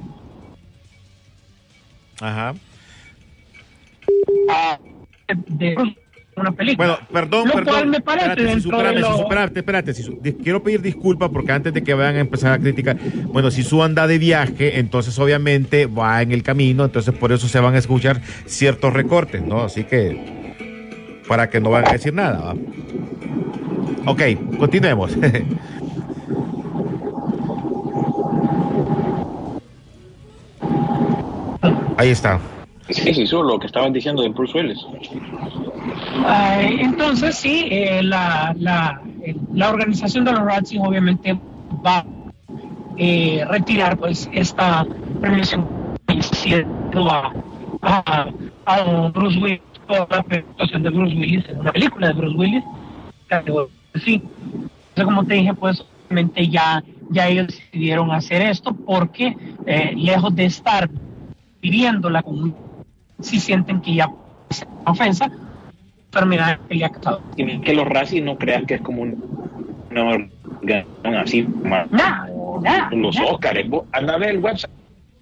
[2.20, 2.54] Ajá.
[4.50, 4.78] a-
[5.34, 5.76] de
[6.36, 6.86] una película.
[6.88, 7.74] Bueno, perdón, Lo perdón.
[7.74, 8.42] cual me parece espérate,
[9.00, 9.16] lo-
[9.94, 10.20] Sisu.
[10.22, 13.62] Dis- Quiero pedir disculpas porque antes de que vayan a empezar a criticar, bueno, si
[13.64, 17.74] su anda de viaje, entonces obviamente va en el camino, entonces por eso se van
[17.74, 19.62] a escuchar ciertos recortes, ¿no?
[19.62, 22.54] Así que, para que no van a decir nada, ¿va?
[24.06, 24.22] Ok,
[24.58, 25.16] continuemos.
[31.96, 32.38] Ahí está.
[32.90, 34.78] Sí, solo lo que estaban diciendo de Bruce Willis.
[36.24, 41.38] Ay, entonces sí, eh, la, la, eh, la organización de los Razzies obviamente
[41.84, 42.06] va a
[42.96, 44.86] eh, retirar pues esta
[45.20, 45.68] premiación
[47.10, 47.32] a,
[47.82, 48.26] a,
[48.64, 52.64] a Bruce Willis por la presentación de Bruce Willis en una película de Bruce Willis.
[54.02, 59.36] Sí, entonces como te dije pues obviamente ya, ya ellos decidieron hacer esto porque
[59.94, 60.88] lejos de estar
[61.60, 62.54] viviéndola con
[63.20, 64.08] si sienten que ya
[64.50, 65.30] es una ofensa
[66.12, 67.22] enfermedad que ha causado.
[67.36, 69.22] Y que los racis no crean que es como un,
[69.90, 73.28] una organización así como No, no, los no.
[73.28, 73.66] Óscares.
[73.92, 74.70] Anda a ver el website.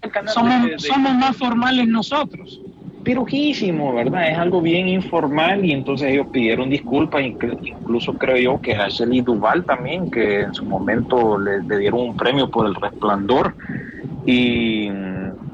[0.02, 2.60] el Somos, de- de- somos más formales nosotros.
[3.02, 4.30] pirujísimo, ¿verdad?
[4.30, 8.88] Es algo bien informal y entonces ellos pidieron disculpas, inclu- incluso creo yo que a
[8.88, 13.54] Shelley Duval también, que en su momento le, le dieron un premio por el resplandor
[14.26, 14.88] y,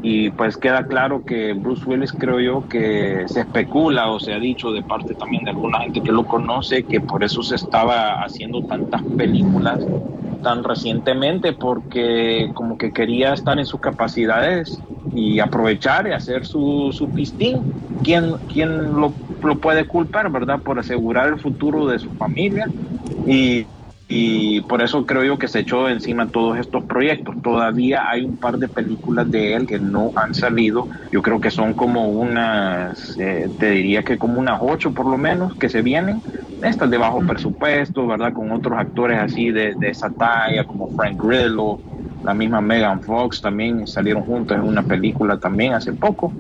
[0.03, 4.39] y pues queda claro que Bruce Willis creo yo que se especula o se ha
[4.39, 8.23] dicho de parte también de alguna gente que lo conoce que por eso se estaba
[8.25, 9.87] haciendo tantas películas
[10.43, 14.81] tan recientemente porque como que quería estar en sus capacidades
[15.15, 17.63] y aprovechar y hacer su, su pistín.
[18.03, 20.61] ¿Quién, quién lo, lo puede culpar, verdad?
[20.61, 22.69] Por asegurar el futuro de su familia
[23.27, 23.67] y,
[24.15, 27.37] y por eso creo yo que se echó encima todos estos proyectos.
[27.43, 30.89] Todavía hay un par de películas de él que no han salido.
[31.11, 35.17] Yo creo que son como unas, eh, te diría que como unas ocho por lo
[35.19, 36.23] menos que se vienen.
[36.61, 38.33] Estas de bajo presupuesto, ¿verdad?
[38.35, 41.83] Con otros actores así de, de esa talla, como Frank Grillo,
[42.23, 46.37] la misma Megan Fox también salieron juntos en una película también hace poco.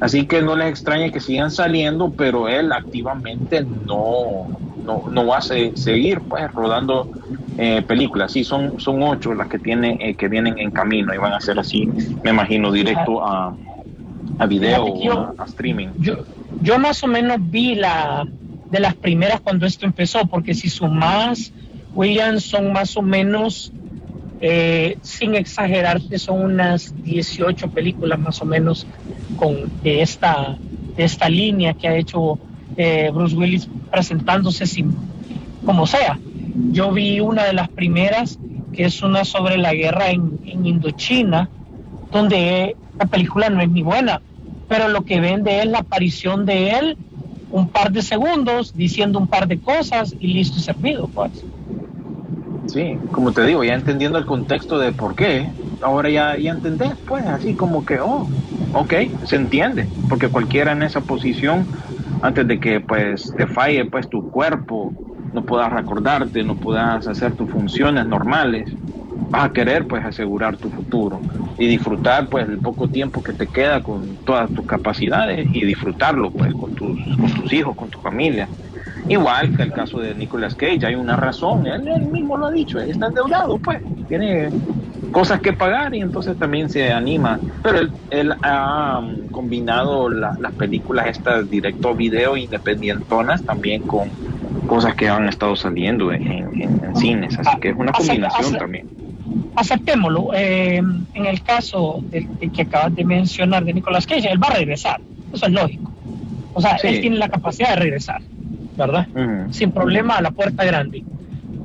[0.00, 4.48] Así que no les extrañe que sigan saliendo, pero él activamente no,
[4.86, 7.10] no, no va a se- seguir pues rodando
[7.58, 8.32] eh, películas.
[8.32, 11.40] Sí, son, son ocho las que tiene, eh, que vienen en camino y van a
[11.40, 11.88] ser así,
[12.22, 13.56] me imagino, directo a,
[14.38, 15.88] a video yo- o a, a streaming.
[15.98, 16.16] Yo,
[16.60, 18.26] yo más o menos vi la
[18.68, 21.52] de las primeras cuando esto empezó, porque si sumas,
[21.94, 23.72] Williams son más o menos,
[24.40, 28.88] eh, sin exagerarte, son unas 18 películas más o menos
[29.34, 30.60] con de esta,
[30.96, 32.40] de esta línea que ha hecho
[32.76, 34.64] eh, Bruce Willis presentándose
[35.64, 36.18] como sea.
[36.72, 38.38] Yo vi una de las primeras
[38.72, 41.48] que es una sobre la guerra en, en Indochina,
[42.12, 44.20] donde la película no es ni buena,
[44.68, 46.96] pero lo que vende es la aparición de él
[47.50, 51.32] un par de segundos diciendo un par de cosas y listo y servido, pues.
[52.66, 55.48] Sí, como te digo, ya entendiendo el contexto de por qué,
[55.80, 58.28] ahora ya, ya entendés, pues, así como que, oh,
[58.74, 58.92] ok,
[59.24, 61.66] se entiende, porque cualquiera en esa posición,
[62.20, 64.94] antes de que pues te falle pues tu cuerpo,
[65.32, 68.70] no puedas recordarte, no puedas hacer tus funciones normales,
[69.28, 71.24] vas a querer pues asegurar tu futuro
[71.58, 76.32] y disfrutar pues el poco tiempo que te queda con todas tus capacidades y disfrutarlo
[76.32, 78.50] pues con tus, con tus hijos, con tu familia.
[79.08, 82.50] Igual que el caso de Nicolas Cage, hay una razón, él, él mismo lo ha
[82.50, 84.50] dicho, él está endeudado, pues, tiene
[85.12, 87.38] cosas que pagar y entonces también se anima.
[87.62, 94.10] Pero él, él ha um, combinado la- las películas estas directo video independientonas también con
[94.66, 98.88] cosas que han estado saliendo en, en- en cines, así que es una combinación también.
[99.54, 104.48] Aceptémoslo, eh, en el caso del que acabas de mencionar de Nicolas Cage, él va
[104.48, 105.00] a regresar,
[105.32, 105.92] eso es lógico.
[106.52, 106.88] O sea, Sí.
[106.88, 108.20] él tiene la capacidad de regresar,
[108.76, 109.06] ¿verdad?
[109.10, 109.52] Ujú.
[109.52, 111.04] sin problema a la puerta grande.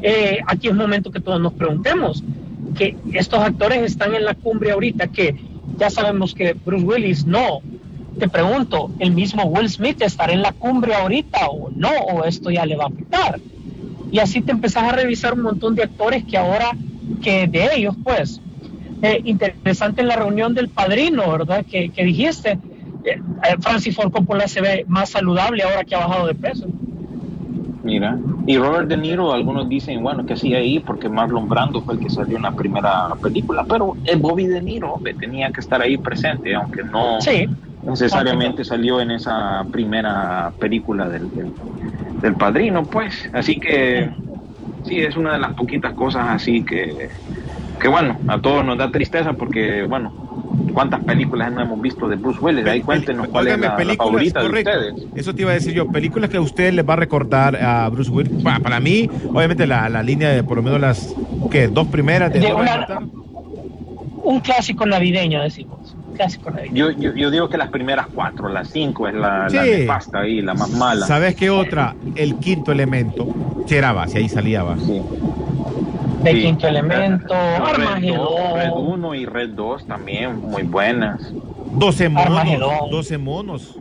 [0.02, 2.24] Eh, aquí es momento que todos nos preguntemos
[2.76, 5.36] que estos actores están en la cumbre ahorita, que
[5.78, 7.60] ya sabemos que Bruce Willis no.
[8.18, 11.90] Te pregunto, ¿el mismo Will Smith estará en la cumbre ahorita o no?
[11.90, 13.40] ¿O esto ya le va a afectar?
[14.12, 16.72] Y así te empezás a revisar un montón de actores que ahora,
[17.22, 18.42] que de ellos, pues,
[19.02, 21.66] eh, interesante en la reunión del padrino, ¿verdad?
[21.66, 22.60] Que, que dijiste, eh,
[23.06, 26.68] eh, Francis Ford Coppola se ve más saludable ahora que ha bajado de peso.
[27.84, 31.96] Mira, y Robert De Niro, algunos dicen, bueno, que sí ahí, porque Marlon Brando fue
[31.96, 35.62] el que salió en la primera película, pero es Bobby De Niro, hombre, tenía que
[35.62, 37.48] estar ahí presente, aunque no Sí,
[37.84, 41.56] necesariamente salió en esa primera película del, del,
[42.22, 43.30] del padrino, pues.
[43.34, 44.12] Así que
[44.84, 47.10] sí, es una de las poquitas cosas así que,
[47.80, 50.18] que bueno, a todos nos da tristeza porque, bueno,
[50.74, 54.08] cuántas películas no hemos visto de Bruce Willis, ahí cuéntenos cuál es la, la películas,
[54.08, 54.72] favorita correcto.
[54.80, 55.08] de ustedes.
[55.16, 55.88] Eso te iba a decir yo.
[55.88, 58.44] Películas que a usted les va a recordar a Bruce Willis.
[58.44, 61.14] Pa- Para, mí, obviamente, la, la línea de por lo menos las
[61.50, 61.68] ¿qué?
[61.68, 62.88] dos primeras de, De una-
[64.24, 65.96] un clásico navideño, decimos.
[66.10, 66.92] Un clásico navideño.
[66.92, 69.58] Yo, yo, yo digo que las primeras cuatro, las cinco es la, la Sí.
[69.72, 71.06] nefasta ahí, la más mala.
[71.08, 71.96] ¿Sabes qué otra?
[72.16, 73.28] El quinto elemento.
[73.66, 74.86] Si era base, ahí salía base.
[74.86, 75.02] Sí.
[76.24, 76.42] De Sí.
[76.42, 78.74] Quinto Elemento, Red 2, Red Armagedón.
[78.94, 81.32] 1 y Red 2 también, muy buenas.
[81.74, 82.28] 12 monos.
[82.28, 82.90] Armagedón.
[82.92, 83.76] 12 monos.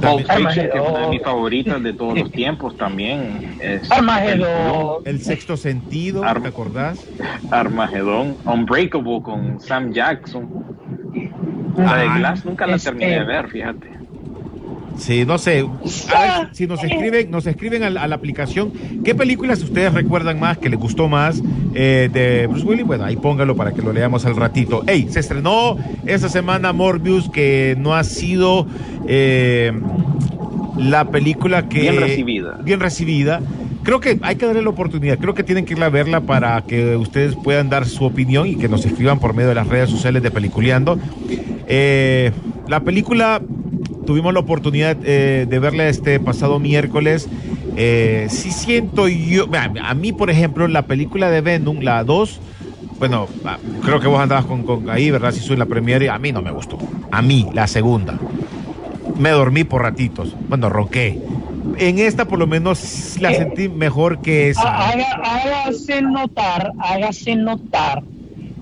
[0.00, 3.56] Pulp También- Fiction, que es una de mis favoritas de todos los tiempos también.
[3.60, 5.02] Es Armagedón.
[5.04, 7.06] El sexto sentido, Arm- ¿te acordás?
[7.52, 8.36] Armagedón.
[8.44, 10.48] Unbreakable con Sam Jackson.
[11.76, 13.90] La de Ah, Glass nunca la este- terminé de ver, fíjate.
[14.96, 15.66] Sí, no sé.
[16.14, 18.72] A ver si nos escriben, nos escriben a la, a la aplicación.
[19.04, 21.42] ¿Qué películas ustedes recuerdan más, que les gustó más
[21.74, 22.86] eh, de Bruce Willis?
[22.86, 24.82] Bueno, ahí póngalo para que lo leamos al ratito.
[24.86, 25.76] Ey, se estrenó
[26.06, 28.66] esta semana Morbius, que no ha sido
[29.08, 29.72] eh,
[30.76, 31.80] la película que...
[31.80, 32.58] Bien recibida.
[32.62, 33.40] Bien recibida.
[33.82, 35.18] Creo que hay que darle la oportunidad.
[35.18, 38.54] Creo que tienen que ir a verla para que ustedes puedan dar su opinión y
[38.54, 40.98] que nos escriban por medio de las redes sociales de Peliculeando.
[41.66, 42.30] Eh,
[42.68, 43.42] la película
[44.06, 47.28] tuvimos la oportunidad eh, de verla este pasado miércoles.
[47.76, 49.46] Eh, sí siento yo,
[49.82, 52.40] a, mí por ejemplo, la película de Venom, la 2,
[52.98, 55.32] bueno, a- creo que vos andabas con, con ahí, ¿verdad?
[55.32, 56.78] Si soy la premiere, a mí no me gustó.
[57.10, 58.18] A mí, la segunda.
[59.18, 60.34] Me dormí por ratitos.
[60.48, 61.18] Bueno, roqué.
[61.78, 64.88] En esta por lo menos la Eh, sentí mejor que esa.
[64.88, 68.02] Haga- hágase notar, hágase notar,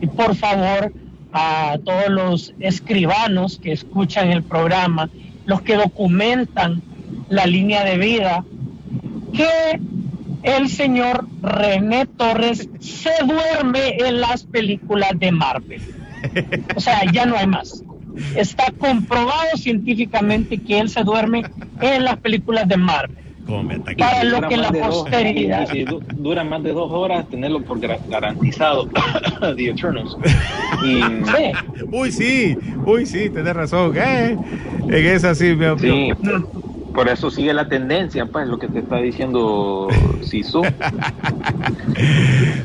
[0.01, 0.93] y por favor,
[1.33, 5.09] a todos los escribanos que escuchan el programa,
[5.51, 6.81] los que documentan
[7.29, 8.45] la línea de vida,
[9.33, 9.81] que
[10.45, 15.83] el señor René Torres se duerme en las películas de Marvel.
[16.77, 17.83] O sea, ya no hay más.
[18.37, 21.43] Está comprobado científicamente que él se duerme
[21.81, 23.19] en las películas de Marvel.
[23.47, 25.67] Para lo que la dos- posteridad.
[25.69, 28.89] si du- dura más de dos horas, tenerlo por garantizado.
[29.57, 30.17] The Eternals.
[30.85, 31.85] Y, Sí.
[31.91, 33.93] Uy, sí, uy, sí, tenés razón.
[33.97, 34.37] Eh,
[34.89, 36.11] en esa sí, me Sí,
[36.95, 39.89] por eso sigue la tendencia, pues, lo que te está diciendo
[40.23, 40.63] Sisu.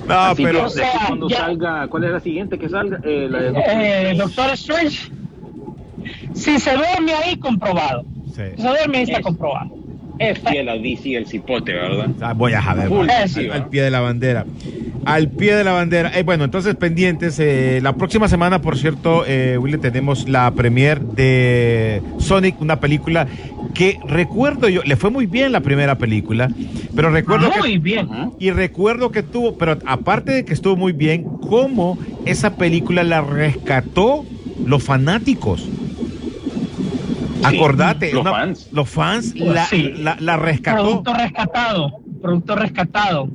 [0.08, 0.60] No, Así pero.
[0.60, 3.00] que O sea, después cuando ya- salga, ¿cuál es la siguiente que salga?
[3.04, 4.18] Eh, la de Doctor Eh, Strange.
[4.18, 5.12] Doctor Strange,
[6.34, 8.04] si se duerme ahí, comprobado.
[8.36, 8.44] Sí.
[8.56, 9.72] Si se duerme ahí, está Es- comprobado.
[10.20, 12.10] Es Y el DC, el cipote, ¿verdad?
[12.22, 14.46] Ah, voy a Full, al, al pie de la bandera.
[15.06, 16.12] Al pie de la bandera.
[16.18, 17.38] Eh, bueno, entonces pendientes.
[17.40, 23.28] eh, la próxima semana, por cierto, eh, Willy, tenemos la premier de Sonic, una película
[23.74, 26.50] que recuerdo yo, le fue muy bien la primera película,
[26.96, 28.08] pero recuerdo que Muy bien.
[28.40, 33.22] y recuerdo que tuvo, pero aparte de que estuvo muy bien, cómo esa película la
[33.22, 34.26] rescató
[34.66, 35.68] los fanáticos.
[37.44, 38.70] Acordate, los una- fans.
[38.72, 39.94] los fans la, Sí.
[39.98, 40.84] la- la rescató.
[40.84, 41.92] Producto rescatado.
[42.22, 43.30] Producto rescatado.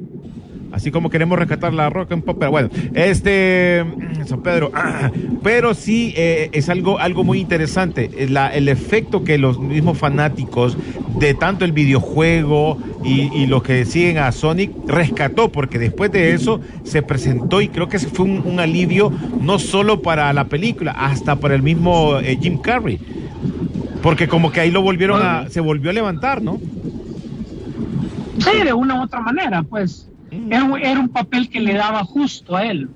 [0.72, 5.10] Así como queremos rescatar la rock and pop, pero bueno, este mm, San Pedro, ah,
[5.42, 9.98] pero sí eh, es algo, algo muy interesante, eh, la- el efecto que los mismos
[9.98, 10.78] fanáticos
[11.18, 16.34] de tanto el videojuego y, y los que siguen a Sonic rescató, porque después de
[16.34, 20.92] eso se presentó y creo que fue un, un alivio no solo para la película,
[20.92, 23.00] hasta para el mismo eh, Jim Carrey,
[24.02, 26.60] porque como que ahí lo volvieron a, se volvió a levantar, ¿no?
[28.38, 30.06] Sí, de una u otra manera, pues.
[30.30, 32.88] Era un, era un papel que le daba justo a él.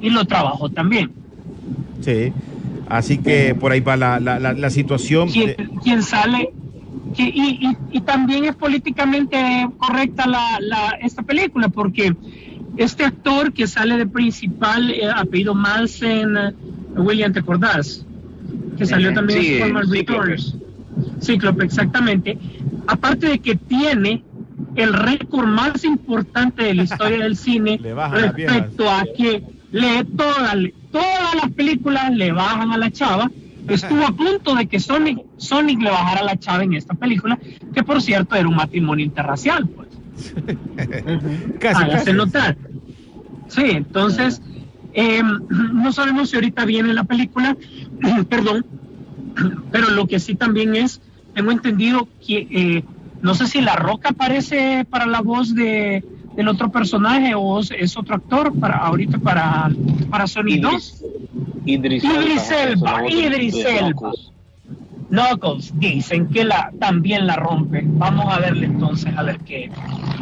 [0.00, 1.10] Y lo trabajó también.
[2.00, 2.32] Sí,
[2.88, 5.28] así que por ahí va la, la, la, la situación.
[5.82, 6.50] quien sale
[7.14, 12.14] que, y, y, y también es políticamente correcta la, la, esta película porque
[12.76, 16.54] este actor que sale de principal eh, apellido Malsen
[16.96, 18.05] William te acordás
[18.76, 20.22] que salió también sí, en Superman Cíclope.
[20.22, 20.56] Returns
[21.20, 22.38] Cíclope exactamente.
[22.86, 24.22] Aparte de que tiene
[24.74, 27.80] el récord más importante de la historia del cine
[28.12, 30.56] respecto a que le todas
[30.90, 33.30] todas las películas le bajan a la chava
[33.68, 37.38] estuvo a punto de que Sonic Sonic le bajara a la chava en esta película
[37.74, 39.88] que por cierto era un matrimonio interracial pues.
[41.60, 42.16] Casi, hágase casi.
[42.16, 42.56] notar.
[43.48, 44.40] Sí entonces
[44.96, 47.56] eh, no sabemos si ahorita viene la película
[48.28, 48.64] perdón
[49.70, 51.00] pero lo que sí también es
[51.34, 52.84] tengo entendido que eh,
[53.22, 56.02] no sé si La Roca aparece para la voz de
[56.36, 59.70] del otro personaje o es- otro actor para ahorita para
[60.10, 61.02] para Sonic 2
[61.64, 64.10] Idris, Idris Idris Elba, Idris Elba.
[65.08, 69.70] Knuckles dicen que la también la rompe vamos a verle entonces a ver qué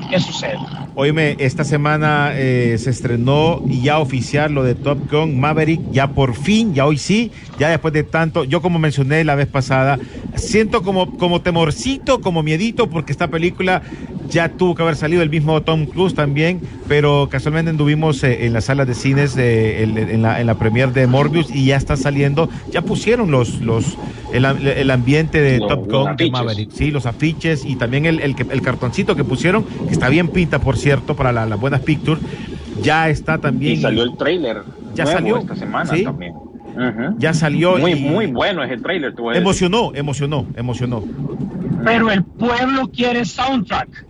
[0.09, 0.59] qué sucede.
[0.95, 6.09] Oíme, esta semana eh, se estrenó y ya oficial lo de Top Gun Maverick, ya
[6.09, 9.99] por fin, ya hoy sí, ya después de tanto, yo como mencioné la vez pasada,
[10.37, 13.83] siento como, como temorcito, como miedito, porque esta película
[14.29, 18.53] ya tuvo que haber salido el mismo Tom Cruise también, pero casualmente anduvimos eh, en
[18.53, 22.49] las salas de cines, en, la, en la premier de Morbius y ya está saliendo,
[22.71, 23.97] ya pusieron los, los,
[24.81, 26.33] el ambiente de Los- Top Gun de.
[26.33, 26.71] Maverick.
[26.73, 30.77] Sí, los afiches y también el, el, cartoncito que pusieron, que está bien pinta, por
[30.77, 32.23] cierto, para la- las buenas pictures.
[32.83, 33.75] Ya está también.
[33.75, 34.63] Y salió el trailer
[34.95, 36.05] Ya nuevo salió, esta semana sí.
[36.05, 36.35] también.
[37.19, 37.77] Ya salió.
[37.79, 39.15] Muy, y muy bueno es el trailer.
[39.15, 39.37] decir.
[39.37, 41.05] Emocionó, emocionó, emocionó.
[41.85, 44.05] pero el pueblo quiere soundtrack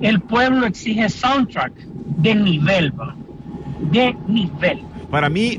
[0.00, 1.72] el pueblo exige soundtrack
[2.18, 3.16] de nivel va
[3.90, 4.78] de nivel
[5.10, 5.58] Para mí,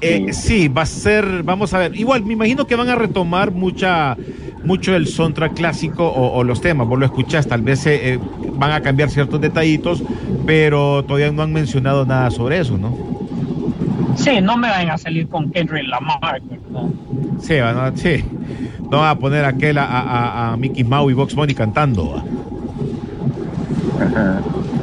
[0.00, 3.50] eh, sí, va a ser, vamos a ver, igual me imagino que van a retomar
[3.52, 4.16] mucha,
[4.64, 8.18] mucho el soundtrack clásico o, o los temas, vos lo escuchás, tal vez eh, eh,
[8.54, 10.02] van a cambiar ciertos detallitos,
[10.46, 12.96] pero todavía no han mencionado nada sobre eso, ¿no?
[14.16, 16.88] sí no me van a salir con Kendrick Lamar ¿verdad?
[17.40, 18.24] Sí, van a, sí,
[18.90, 22.14] no van a poner aquel a, a- a Mickey Mouse y Box Bunny cantando.
[22.16, 22.24] ¿va?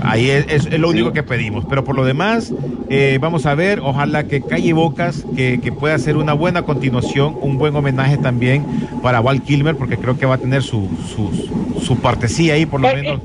[0.07, 1.65] Ahí es, es- es lo único que pedimos.
[1.65, 2.55] Pero por lo demás,
[2.89, 7.37] eh, vamos a ver, ojalá que Calle Bocas, que, que pueda ser una buena continuación,
[7.39, 8.67] un buen homenaje también
[9.01, 11.33] para Val Kilmer, porque creo que va a tener su, su,
[11.75, 13.21] su partecilla ahí, por lo Eh, menos.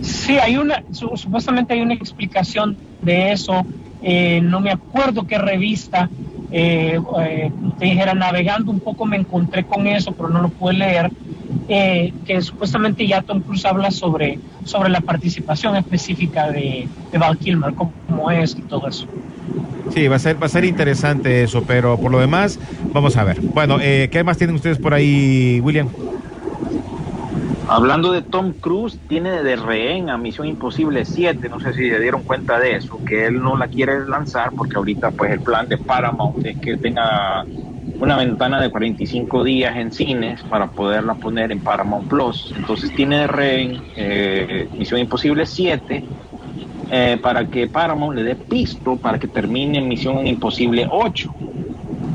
[0.00, 3.66] Sí, hay una, su- supuestamente hay una explicación de eso.
[4.00, 6.10] eh, no me acuerdo qué revista.
[6.50, 10.74] Eh, eh, te dijera, navegando un poco me encontré con eso, pero no lo pude
[10.74, 11.12] leer.
[11.68, 17.38] Eh, que supuestamente ya Tom Cruise habla sobre, sobre la participación específica de, de Val
[17.38, 19.06] Kilmer, cómo, cómo es y todo eso.
[19.92, 22.58] Sí, va a ser, va a ser interesante eso, pero por lo demás,
[22.92, 23.40] vamos a ver.
[23.40, 25.88] Bueno, eh, ¿qué más tienen ustedes por ahí, William?
[27.68, 31.98] Hablando de Tom Cruise, tiene de rehén a Misión Imposible 7, no sé si se
[31.98, 35.68] dieron cuenta de eso, que él no la quiere lanzar porque ahorita pues el plan
[35.68, 37.44] de Paramount es que tenga
[37.98, 42.52] una ventana de 45 días en cines para poderla poner en Paramount Plus.
[42.56, 46.04] Entonces tiene rehén eh, Misión Imposible 7
[46.90, 51.34] eh, para que Paramount le dé pisto para que termine Misión Imposible 8.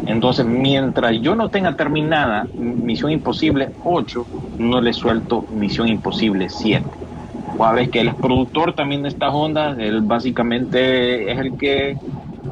[0.08, 4.26] Entonces, mientras yo no tenga terminada Misión Imposible 8,
[4.58, 6.84] no le suelto Misión Imposible 7.
[7.58, 11.98] O a ver que es productor también de estas ondas, él básicamente es el que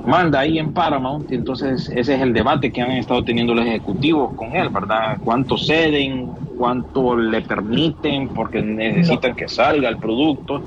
[0.10, 4.34] manda ahí en Paramount, entonces ese es el debate que han estado teniendo los ejecutivos
[4.36, 5.20] con él, ¿verdad?
[5.24, 6.32] ¿Cuánto ceden?
[6.58, 8.30] ¿Cuánto le permiten?
[8.34, 10.66] Porque necesitan que salga el producto.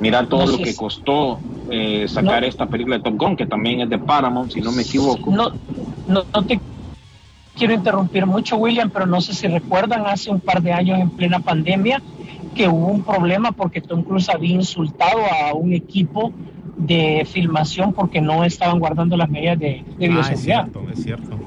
[0.00, 2.48] Mira todo No lo que costó eh, sacar No.
[2.48, 5.30] esta película de Top Gun, que también es de Paramount, si no me equivoco.
[5.30, 5.50] No,
[6.06, 6.60] no, no te
[7.56, 11.10] quiero interrumpir mucho, William, pero no sé si recuerdan hace un par de años en
[11.10, 12.02] plena pandemia
[12.54, 16.32] que hubo un problema porque Tom Cruise había insultado a un equipo
[16.76, 20.62] de filmación porque no estaban guardando las medidas de, de Ah, es bioseguridad.
[20.72, 21.38] cierto, es cierto.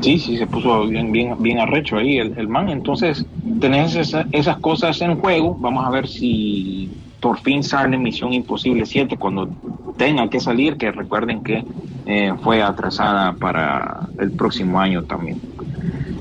[0.00, 2.68] Sí, sí, se puso bien, bien, bien arrecho ahí el, el man.
[2.68, 3.26] Entonces,
[3.60, 5.56] tenés esa- esas cosas en juego.
[5.58, 9.50] Vamos a ver si por fin sale Misión Imposible 7 cuando
[9.96, 11.64] tenga que salir, que recuerden que
[12.04, 15.40] eh, fue atrasada para el próximo año también.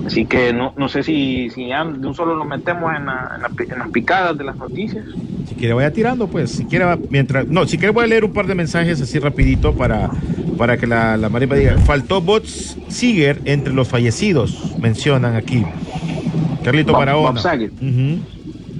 [0.05, 3.31] Así que no, no sé si, si ya de un solo nos metemos en, la-
[3.35, 5.05] en la pi- en las picadas de las noticias.
[5.47, 8.25] Si quiere vaya tirando, pues, si quiere va- mientras, no, si quiere voy a leer
[8.25, 10.09] un par de mensajes así rapidito para,
[10.57, 15.63] para que la, la Marimba diga, faltó Bots Seeger entre los fallecidos, mencionan aquí.
[16.63, 17.41] Carlito Bob- Barahona.
[17.41, 17.61] Bob.
[17.81, 18.19] Ujú.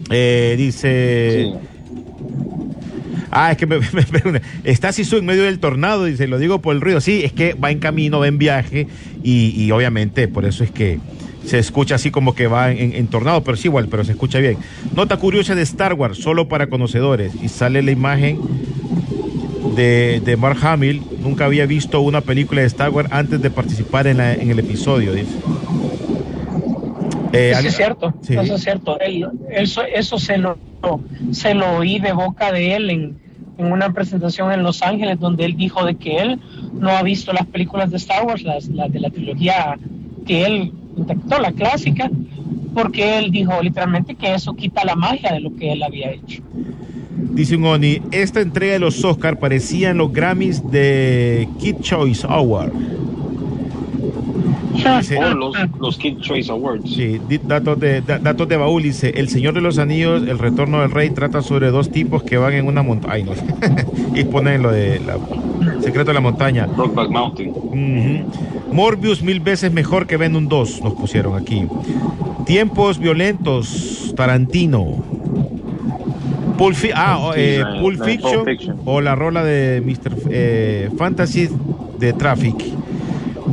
[0.10, 1.68] Eh, dice, Sí.
[3.34, 6.60] Ah, es que me, me- me- está Sisu en medio del tornado, dice, lo digo
[6.60, 8.88] por el ruido, sí, es que va en camino, va en viaje
[9.24, 11.00] y, y obviamente por eso es que
[11.46, 14.40] se escucha así como que va en, en tornado, pero sí igual, pero se escucha
[14.40, 14.58] bien.
[14.96, 17.34] Nota curiosa de Star Wars, solo para conocedores.
[17.44, 18.40] Y sale la imagen
[19.76, 21.02] de, de Mark Hamill.
[21.22, 24.60] Nunca había visto una película de Star Wars antes de participar en, la- en el
[24.60, 25.36] episodio, dice.
[27.34, 28.36] Eh, Eso es cierto, Sí.
[28.36, 29.00] eso es cierto.
[29.00, 30.58] Él- eso, eso se lo
[31.32, 33.18] se lo oí de boca de él en,
[33.58, 36.40] en una presentación en Los Ángeles donde él dijo de que él
[36.74, 39.78] no ha visto las películas de Star Wars, las, de la trilogía
[40.26, 42.10] que él intentó, la clásica,
[42.74, 46.42] porque él dijo literalmente que eso quita la magia de lo que él había hecho.
[47.16, 52.72] Dice un Oni, esta entrega de los Oscar parecían los Grammys de Kid Choice Award.
[54.74, 56.90] Dice- O los, los Kid Choice Awards.
[56.90, 60.82] Sí, datos de, da- datos de baúl, dice, El Señor de los Anillos, El Retorno
[60.82, 63.32] del Rey, trata sobre dos tipos que van en una montaña.
[64.16, 65.18] Y ponen lo de la
[65.82, 66.68] Secreto de la Montaña.
[66.68, 68.26] Brokeback Mountain.
[68.72, 71.66] Morbius mil veces mejor que Venom 2, nos pusieron aquí.
[72.46, 75.04] Tiempos violentos, Tarantino.
[76.58, 78.46] Pulp, ah, o, eh, Pulp Fiction.
[78.86, 80.16] o la rola de Mr.
[80.30, 81.50] eh, Fantasy
[82.00, 82.56] de Traffic.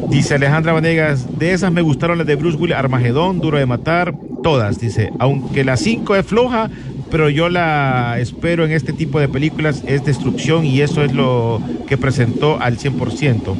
[0.08, 4.14] Dice Alejandra Vanegas, de esas me gustaron las de Bruce Willis, Armagedón, Duro de Matar,
[4.42, 6.70] todas, dice, aunque la 5 es floja,
[7.10, 11.60] pero yo la espero en este tipo de películas, es destrucción y eso es lo
[11.88, 13.56] que presentó al 100%.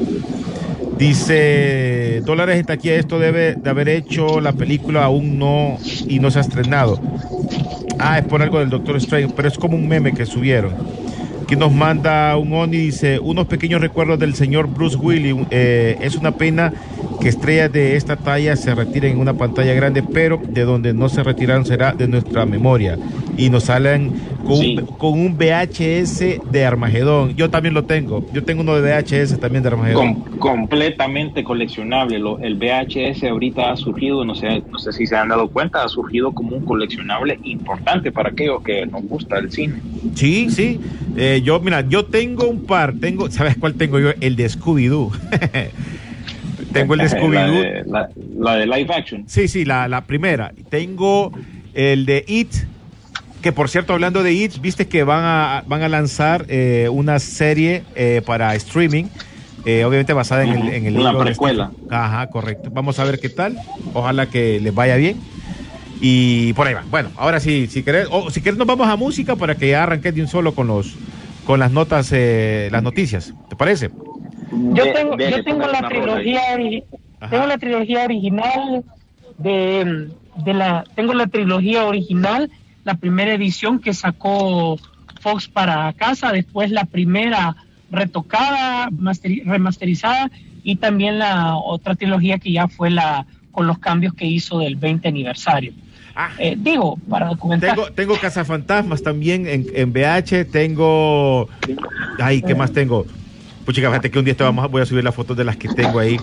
[0.99, 6.31] Dice, dólares en taquilla, esto debe de haber hecho la película aún no y no
[6.31, 7.01] se ha estrenado.
[7.99, 10.75] Ah, es por algo del Doctor Strange, pero es como un meme que subieron.
[11.51, 15.35] Aquí nos manda un Oni, dice, unos pequeños recuerdos del señor Bruce Willis.
[15.51, 16.73] Eh, es una pena
[17.21, 21.09] que estrellas de esta talla se retiren en una pantalla grande, pero de donde no
[21.09, 22.99] se retiraron será de nuestra memoria.
[23.37, 24.13] Y nos salen
[24.45, 24.77] con, Sí.
[24.79, 27.35] un, con un VHS de Armagedón.
[27.37, 28.27] Yo también lo tengo.
[28.33, 30.15] Yo tengo uno de VHS también de Armagedón.
[30.15, 32.19] Com- completamente coleccionable.
[32.19, 35.85] Lo- el VHS ahorita ha surgido, no sé, no sé si se han dado cuenta,
[35.85, 39.75] ha surgido como un coleccionable importante para aquellos que nos gusta el cine.
[40.15, 40.81] Sí, sí.
[41.17, 42.95] Eh, yo, mira, yo tengo un par.
[42.95, 44.11] Tengo, ¿sabes cuál tengo yo?
[44.21, 45.11] El de Scooby-Doo.
[46.73, 47.85] tengo el de Scooby-Doo.
[47.87, 48.09] la-
[48.39, 49.25] la de live action.
[49.29, 50.53] Sí, sí, la, la primera.
[50.69, 51.33] Tengo
[51.75, 52.53] el de It,
[53.43, 57.19] que por cierto, hablando de It, viste que van a, van a lanzar eh, una
[57.19, 59.05] serie eh, para streaming,
[59.65, 61.71] eh, obviamente basada en el, en el Una libro de precuela.
[61.91, 62.71] Ajá, correcto.
[62.73, 63.57] Vamos a ver qué tal.
[63.95, 65.19] Ojalá que les vaya bien.
[66.03, 66.83] Y por ahí va.
[66.91, 69.83] Bueno, ahora sí, si querés, o si querés nos vamos a música para que ya
[69.83, 70.95] arranques de un solo con los
[71.45, 73.35] con las notas, eh, las noticias.
[73.51, 73.91] ¿Te parece?
[74.53, 76.41] Yo tengo, yo tengo la trilogía,
[77.31, 78.85] tengo la trilogía original
[79.39, 80.09] de,
[80.45, 82.51] de la, tengo la trilogía original,
[82.85, 84.79] la primera edición que sacó
[85.21, 87.57] Fox para casa, después la primera
[87.91, 90.31] retocada, masteri- remasterizada
[90.63, 94.77] y también la otra trilogía que ya fue la con los cambios que hizo del
[94.77, 95.73] 20 aniversario.
[96.15, 96.31] Ah.
[96.39, 97.75] Eh, digo, para documentar.
[97.75, 101.49] Tengo, tengo Cazafantasmas también en, en VH, tengo...
[102.21, 103.07] Ay, ¿qué más tengo?
[103.65, 105.57] Puchica, fíjate que un día te vamos a, voy a subir las fotos de las
[105.57, 106.17] que tengo ahí.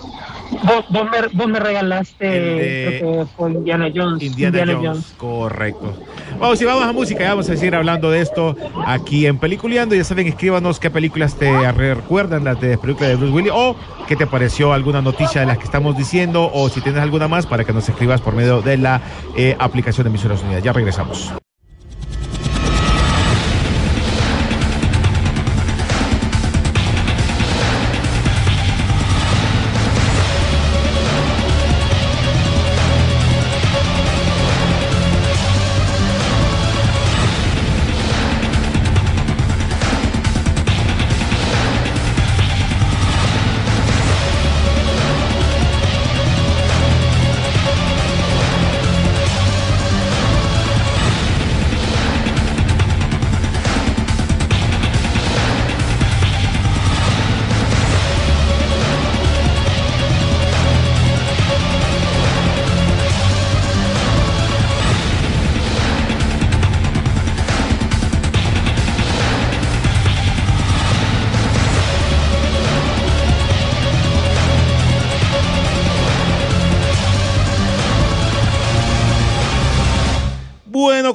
[0.64, 4.22] Vos, vos me, vos me regalaste, de creo que fue Indiana Jones.
[4.22, 5.14] Indiana, Jones.
[5.16, 5.94] Correcto.
[6.38, 9.94] Vamos, si vamos a música, ya vamos a seguir hablando de esto aquí en Peliculeando.
[9.94, 13.76] Ya saben, escríbanos qué películas te recuerdan, las de películas de Bruce Willis, o
[14.06, 17.46] qué te pareció alguna noticia de las que estamos diciendo, o si tienes alguna más
[17.46, 19.00] para que nos escribas por medio de la
[19.36, 20.62] eh, aplicación de Emisoras Unidas.
[20.62, 21.32] Ya regresamos.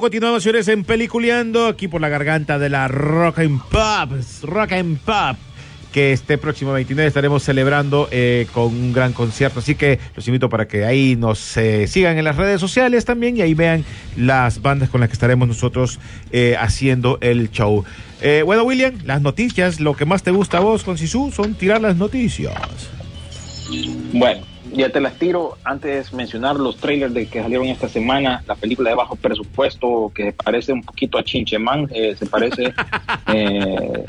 [0.04, 4.10] Continuamos, señores, en Peliculeando, aquí por la garganta de la Rock and Pop,
[4.42, 5.38] Rock and Pop,
[5.94, 9.60] que este próximo 29 estaremos celebrando eh, con un gran concierto.
[9.60, 13.38] Así que los invito para que ahí nos eh, sigan en las redes sociales también
[13.38, 13.82] y ahí vean
[14.14, 15.98] las bandas con las que estaremos nosotros
[16.32, 17.82] eh, haciendo el show.
[18.44, 21.80] Bueno, William, las noticias, lo que más te gusta a vos con Sisu son tirar
[21.80, 22.52] las noticias.
[24.12, 24.42] Bueno,
[24.74, 25.56] ya te las tiro.
[25.64, 30.32] Antes mencionar los trailers de que salieron esta semana, la película de bajo presupuesto que
[30.32, 32.74] parece un poquito a Chinchemán, eh, se parece
[33.32, 34.04] eh,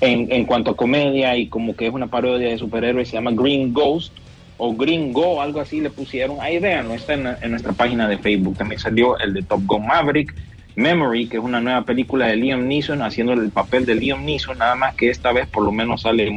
[0.00, 3.30] en, en cuanto a comedia y como que es una parodia de superhéroes, se llama
[3.32, 4.12] Green Ghost
[4.58, 6.38] o Green Go, algo así le pusieron.
[6.40, 8.56] Ahí vean, está en, en nuestra página de Facebook.
[8.56, 10.34] También salió el de Top Gun Maverick.
[10.74, 14.56] Memory, que es una nueva película de Liam Neeson, haciendo el papel de Liam Neeson,
[14.56, 16.30] nada más que esta vez por lo menos sale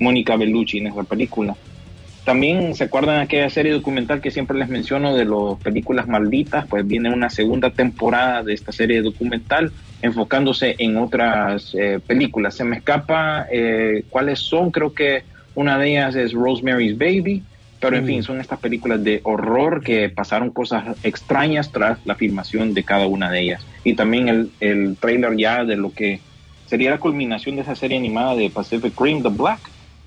[0.00, 1.54] Mónica Bellucci en esa película.
[2.24, 6.66] También se acuerdan de aquella serie documental que siempre les menciono de las películas malditas,
[6.66, 12.54] pues viene una segunda temporada de esta serie documental enfocándose en otras eh, películas.
[12.54, 15.22] Se me escapa eh, cuáles son, creo que
[15.54, 17.42] una de ellas es Rosemary's Baby,
[17.78, 22.72] pero en fin, son estas películas de horror que pasaron cosas extrañas tras la filmación
[22.72, 23.66] de cada una de ellas.
[23.84, 26.20] Y también el, el trailer ya de lo que
[26.64, 29.60] sería la culminación de esa serie animada de Pacific Rim, The Black.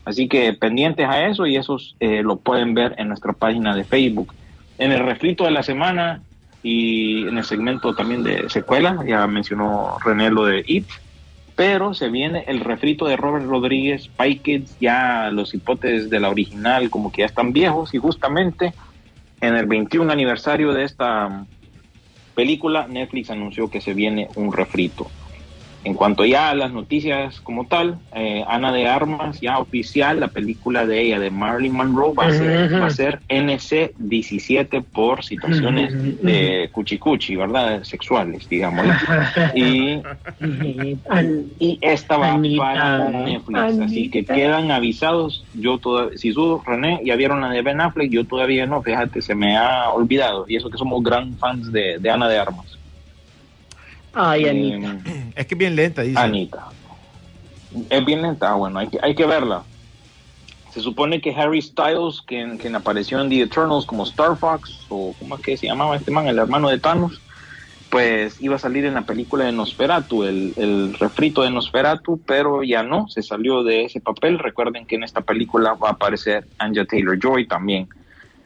[0.07, 3.83] Así que pendientes a eso y esos eh, lo pueden ver en nuestra página de
[3.83, 4.33] Facebook.
[4.77, 6.21] En el refrito de la semana
[6.63, 10.87] y en el segmento también de secuelas, ya mencionó René lo de It,
[11.57, 16.29] pero se viene el refrito de Robert Rodríguez, Spy Kids, ya los hipotes de la
[16.29, 18.73] original como que ya están viejos y justamente
[19.41, 21.45] en el 21 aniversario de esta
[22.33, 25.11] película, Netflix anunció que se viene un refrito.
[25.83, 30.27] En cuanto ya a las noticias como tal, eh, Ana de Armas, ya oficial, la
[30.27, 35.93] película de ella, de Marilyn Monroe, va a ser, va a ser NC-17 por situaciones
[36.21, 37.83] de cuchicuchi, ¿verdad?
[37.83, 38.85] Sexuales, digamos.
[39.55, 40.01] Y,
[41.59, 45.45] y esta va Anita, para Netflix, así que quedan avisados.
[45.53, 49.21] Yo todavía, si su René, ya vieron la de Ben Affleck, yo todavía no, fíjate,
[49.21, 50.45] se me ha olvidado.
[50.47, 52.77] Y eso que somos gran fans de, de Ana de Armas.
[54.17, 54.97] Ay, Eh, Anita.
[55.35, 56.19] Es que es bien lenta, dice.
[56.19, 56.67] Anita.
[57.89, 59.63] Es bien lenta, bueno, hay que, hay que verla.
[60.71, 65.13] Se supone que Harry Styles, quien, quien apareció en The Eternals como Star Fox, o
[65.19, 66.27] ¿cómo es que se llamaba este man?
[66.27, 67.21] El hermano de Thanos,
[67.89, 72.63] pues iba a salir en la película de Nosferatu, el, el refrito de Nosferatu, pero
[72.63, 74.39] ya no, se salió de ese papel.
[74.39, 77.87] Recuerden que en esta película va a aparecer Anja Taylor-Joy también.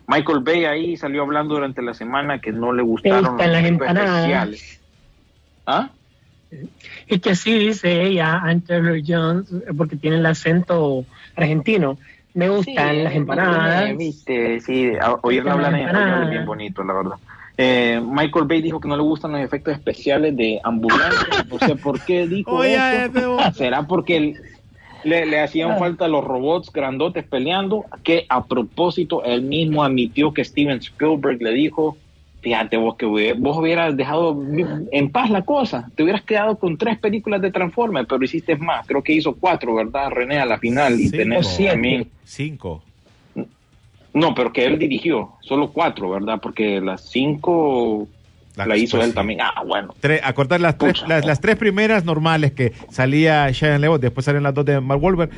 [0.08, 4.18] Michael Bay ahí salió hablando durante la semana que no le gustaron las efectos empanadas.
[4.20, 4.81] especiales.
[5.72, 5.90] ¿Ah?
[7.08, 9.48] Y que sí dice ella, Taylor Jones,
[9.78, 11.06] porque tiene el acento
[11.36, 11.98] argentino.
[12.34, 13.98] Me gustan las empanadas.
[13.98, 14.92] Viste, sí,
[15.22, 17.16] oírla hablar en español es bien bonito, la verdad.
[17.58, 21.46] Eh, Michael Bay dijo que no le gustan los efectos especiales de ambulancia.
[21.50, 23.38] No sé por qué dijo Oye, eso.
[23.54, 24.42] ¿Será porque el-
[25.04, 27.86] le, le hacían falta los robots grandotes peleando?
[28.04, 31.98] Que a propósito, él mismo admitió que Steven Spielberg le dijo.
[32.42, 34.44] Fíjate vos que vos hubieras dejado
[34.92, 38.88] en paz la cosa, te hubieras quedado con tres películas de Transformers, pero hiciste más,
[38.88, 40.40] creo que hizo cuatro, ¿verdad, René?
[40.40, 41.18] A la final y Cinco.
[41.18, 42.84] tenés también Cinco.
[44.14, 46.40] no, pero que él dirigió, solo cuatro, ¿verdad?
[46.42, 48.08] Porque las cinco
[48.56, 49.42] la, hizo pues, él también.
[49.42, 49.94] Ah, bueno.
[50.00, 54.44] Tres, acordar las tres, las, las tres primeras normales que salía Shia LeBeouf, después salen
[54.44, 55.30] las dos de Mark Wahlberg,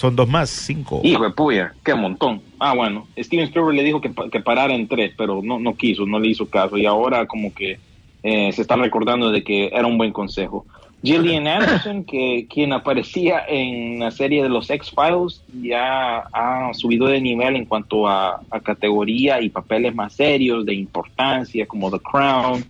[0.00, 1.02] son dos más, cinco.
[1.04, 2.40] Hijo de puya, qué montón.
[2.58, 3.06] Ah, bueno.
[3.18, 6.28] Steven Spielberg le dijo que, que parara en tres, pero no, no quiso, no le
[6.28, 6.78] hizo caso.
[6.78, 7.78] Y ahora como que
[8.22, 10.64] eh, se está recordando de que era un buen consejo.
[11.02, 17.20] Gillian Anderson, que quien aparecía en la serie de los X-Files, ya ha subido de
[17.20, 22.64] nivel en cuanto a, a categoría y papeles más serios, de importancia, como The Crown,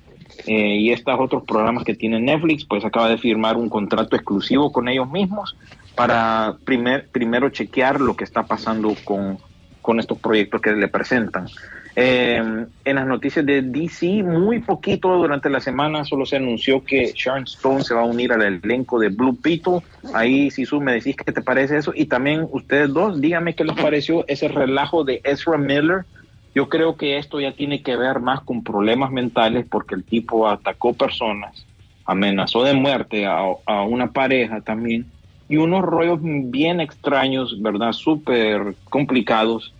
[0.47, 4.73] eh, y estos otros programas que tiene Netflix, pues acaba de firmar un contrato exclusivo
[4.73, 5.57] con ellos mismos
[6.01, 9.37] para primer, primero chequear lo que está pasando con,
[9.83, 11.47] con estos proyectos que le presentan.
[11.95, 12.43] Eh,
[12.87, 17.43] en las noticias de DC, muy poquito durante la semana solo se anunció que Sharon
[17.43, 19.83] Stone se va a unir al elenco de Blue Beetle.
[20.15, 21.93] Ahí, si me decís qué te parece eso.
[21.95, 26.07] Y también ustedes dos, díganme qué les pareció ese relajo de Ezra Miller.
[26.55, 30.49] Yo creo que esto ya tiene que ver más con problemas mentales porque el tipo
[30.49, 31.67] atacó personas,
[32.07, 35.05] amenazó de muerte a, a una pareja también
[35.51, 37.93] y unos rollos bien extraños, ¿verdad?
[37.93, 39.75] Súper complicados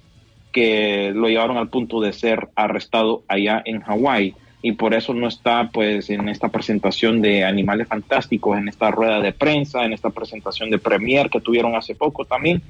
[0.51, 5.29] que lo llevaron al punto de ser arrestado allá en Hawái y por eso no
[5.29, 10.11] está pues en esta presentación de Animales Fantásticos, en esta rueda de prensa, en esta
[10.11, 12.61] presentación de Premier que tuvieron hace poco también.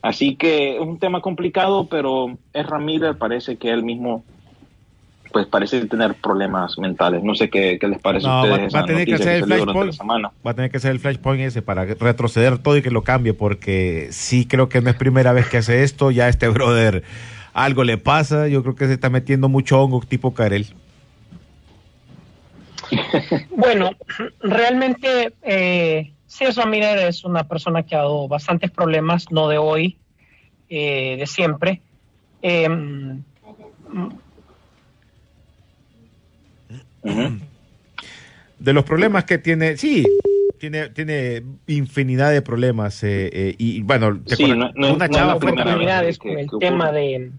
[0.00, 4.24] Así que es un tema complicado, pero es Ramírez, parece que él mismo
[5.32, 7.22] pues parece tener problemas mentales.
[7.22, 9.14] No sé qué, qué les parece a No, ustedes va, esa va a tener que
[9.14, 10.00] hacer el flashpoint.
[10.46, 13.34] Va a tener que hacer el flashpoint ese para retroceder todo y que lo cambie,
[13.34, 16.10] porque sí creo que no es primera vez que hace esto.
[16.10, 17.02] Ya a este brother
[17.52, 18.48] algo le pasa.
[18.48, 20.66] Yo creo que se está metiendo mucho hongo tipo Karel.
[23.50, 23.90] Bueno,
[24.40, 29.98] realmente eh, César Miller es una persona que ha dado bastantes problemas, no de hoy,
[30.70, 31.82] eh, de siempre.
[32.40, 32.68] Eh,
[38.58, 40.06] De los problemas que tiene, sí,
[40.58, 43.02] tiene, tiene infinidad de problemas.
[43.04, 46.48] eh, eh, y bueno, te Sí, no- no- una no chava fue oportunidades con el
[46.58, 47.30] tema de...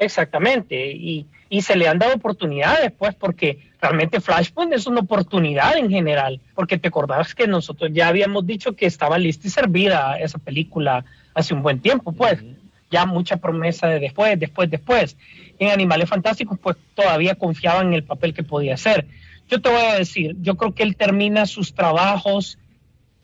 [0.00, 5.76] Exactamente, y, y se le han dado oportunidades, pues, porque realmente Flashpoint es una oportunidad
[5.76, 10.16] en general, porque te acordás que nosotros ya habíamos dicho que estaba lista y servida
[10.20, 12.44] esa película hace un buen tiempo, pues,
[12.90, 15.16] ya mucha promesa de después, después, después.
[15.58, 19.06] En Animales Fantásticos, pues, todavía confiaban en el papel que podía hacer.
[19.48, 22.58] Yo te voy a decir, yo creo que él termina sus trabajos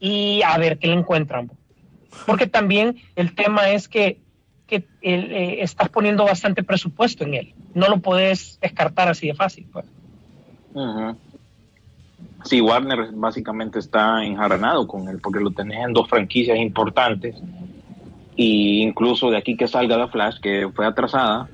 [0.00, 1.50] y a ver qué le encuentran.
[2.26, 4.20] Porque también el tema es que,
[4.66, 7.54] que él, eh, estás poniendo bastante presupuesto en él.
[7.74, 9.66] No lo puedes descartar así de fácil.
[9.72, 9.84] Pues.
[10.72, 11.16] Ujú.
[12.44, 17.36] Sí, Warner básicamente está enjaranado con él porque lo tenés en dos franquicias importantes
[18.37, 21.51] y incluso de aquí que salga la Flash que fue atrasada,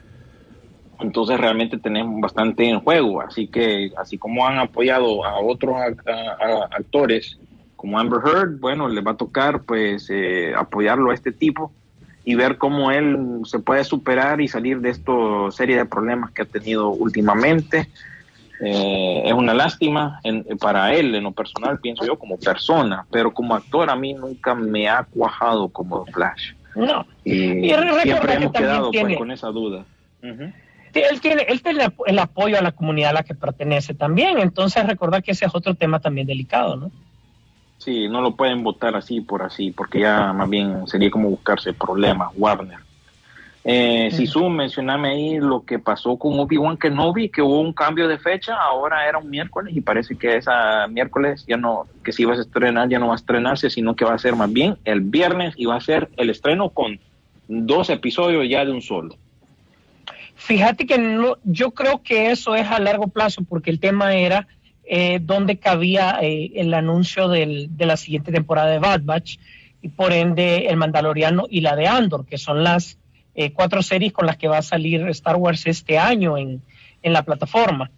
[1.01, 6.03] entonces realmente tenemos bastante en juego, así que así como han apoyado a otros ac-
[6.07, 7.39] a- a- actores
[7.77, 11.75] como Amber Heard, bueno, le va a tocar pues eh, apoyarlo a este tipo
[12.23, 15.13] y ver cómo él se puede superar y salir de esta
[15.51, 17.91] serie de problemas que ha tenido últimamente.
[18.63, 20.21] Eh, es una lástima
[20.61, 24.55] para él, en lo personal, pienso yo, como persona, pero como actor a mí nunca
[24.55, 26.51] me ha cuajado como Flash.
[26.75, 27.07] No.
[27.25, 27.71] Y, Y
[28.03, 29.85] siempre hemos quedado pues, con esa duda.
[30.23, 34.39] Él tiene, él tiene el apoyo a la comunidad a la que pertenece también.
[34.39, 36.91] Entonces, recordar que ese es otro tema también delicado, ¿no?
[37.79, 41.73] Sí, no lo pueden votar así por así, porque ya más bien sería como buscarse
[41.73, 42.79] problemas, Warner.
[43.63, 48.09] Eh, Si tú mencioname ahí lo que pasó con Obi-Wan Kenobi, que hubo un cambio
[48.09, 52.25] de fecha, ahora era un miércoles y parece que esa miércoles ya no, que si
[52.25, 54.79] vas a estrenar ya no va a estrenarse, sino que va a ser más bien
[54.87, 56.99] el viernes y va a ser el estreno con
[57.49, 59.15] dos episodios ya de un solo.
[60.37, 64.47] Fíjate que no, yo creo que eso es a largo plazo, porque el tema era
[64.93, 69.37] eh, dónde cabía eh, el anuncio del- de la siguiente temporada de Bad Batch
[69.83, 72.97] y por ende el Mandaloriano y la de Andor, que son las
[73.35, 76.63] eh, cuatro series con las que va a salir Star Wars este año en,
[77.03, 77.91] en la plataforma.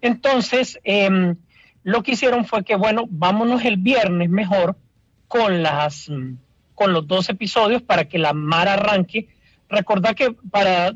[0.00, 1.36] Entonces, em,
[1.82, 4.76] lo que hicieron fue que, bueno, vámonos el viernes mejor
[5.28, 6.34] con las mm,
[6.74, 9.28] con los dos episodios para que la mar arranque.
[9.68, 10.94] Recordad que para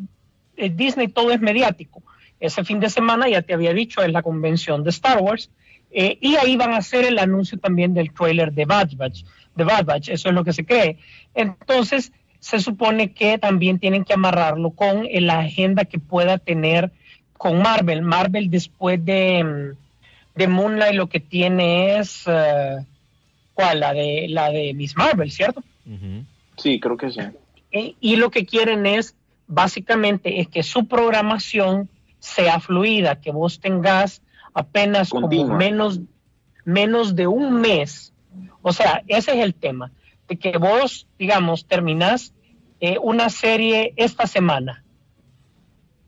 [0.56, 2.02] eh, Disney todo es mediático.
[2.40, 5.50] Ese fin de semana, ya te había dicho, es la convención de Star Wars.
[5.90, 9.24] eh, y ahí van a hacer el anuncio también del trailer de Bad Batch.
[9.54, 10.98] De Bad Batch, eso es lo que se cree.
[11.34, 12.12] Entonces,
[12.44, 16.90] se supone que también tienen que amarrarlo con eh, la agenda que pueda tener
[17.38, 18.02] con Marvel.
[18.02, 22.24] Marvel después de, mm, de Moonlight lo que tiene es...
[22.26, 22.84] eh,
[23.54, 23.80] ¿Cuál?
[23.80, 25.62] La de, la de Miss Marvel, ¿cierto?
[26.58, 27.20] Sí, creo que sí.
[28.00, 29.14] Y lo que quieren es,
[29.46, 31.88] básicamente, es que su programación
[32.18, 34.20] sea fluida, que vos tengas
[34.52, 36.00] apenas como menos,
[36.66, 38.12] menos de un mes.
[38.60, 39.92] O sea, ese es el tema,
[40.28, 42.34] de que vos, digamos, terminás
[42.80, 44.84] eh, una serie esta semana.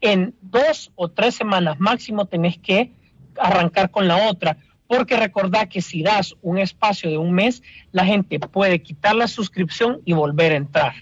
[0.01, 2.93] En dos o tres semanas máximo tenés que
[3.39, 7.63] arrancar con la otra, porque recordá que si das un espacio de un mes,
[7.93, 10.95] la gente puede quitar la suscripción y volver a entrar.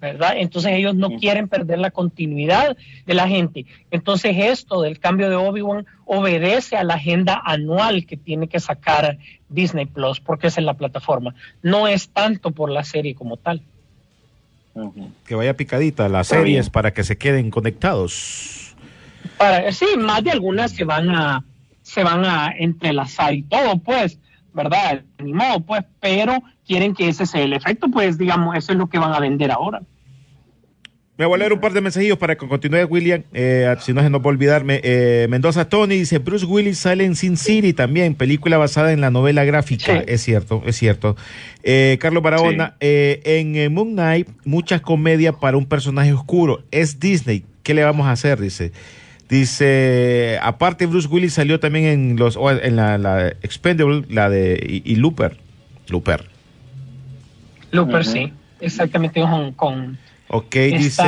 [0.00, 0.34] ¿Verdad?
[0.36, 3.66] Entonces ellos no quieren perder la continuidad de la gente.
[3.90, 9.18] Entonces esto del cambio de Obi-Wan obedece a la agenda anual que tiene que sacar
[9.48, 11.34] Disney Plus, porque es en la plataforma.
[11.62, 13.62] No es tanto por la serie como tal.
[15.26, 16.72] Que vaya picadita las Está series bien.
[16.72, 18.76] para que se queden conectados.
[19.36, 21.44] Para, sí, más de algunas se van a
[21.82, 24.18] se van a entrelazar y todo, pues,
[24.52, 25.02] ¿verdad?
[25.18, 28.86] Ni modo, pues, pero quieren que ese sea el efecto, pues, digamos, eso es lo
[28.86, 29.80] que van a vender ahora.
[31.16, 33.24] Me voy a leer un par de mensajillos para que continúe William.
[33.34, 34.80] Eh, si no se nos va a olvidarme.
[34.84, 39.10] Eh, Mendoza Tony dice: Bruce Willis sale en Sin City también, película basada en la
[39.10, 39.98] novela gráfica.
[39.98, 40.04] Sí.
[40.06, 41.16] Es cierto, es cierto.
[41.64, 46.62] Eh, Carlos Barahona, eh, en Moon Knight, mucha comedia para un personaje oscuro.
[46.70, 47.44] Es Disney.
[47.64, 48.40] ¿Qué le vamos a hacer?
[48.40, 48.70] Dice.
[49.28, 54.92] Dice, aparte Bruce Willis salió también en los en la, la Expendable, la de y,
[54.92, 55.36] y Looper.
[55.88, 56.37] Looper.
[57.70, 59.98] Looper, sí, exactamente con, con
[60.28, 61.04] Ok, dice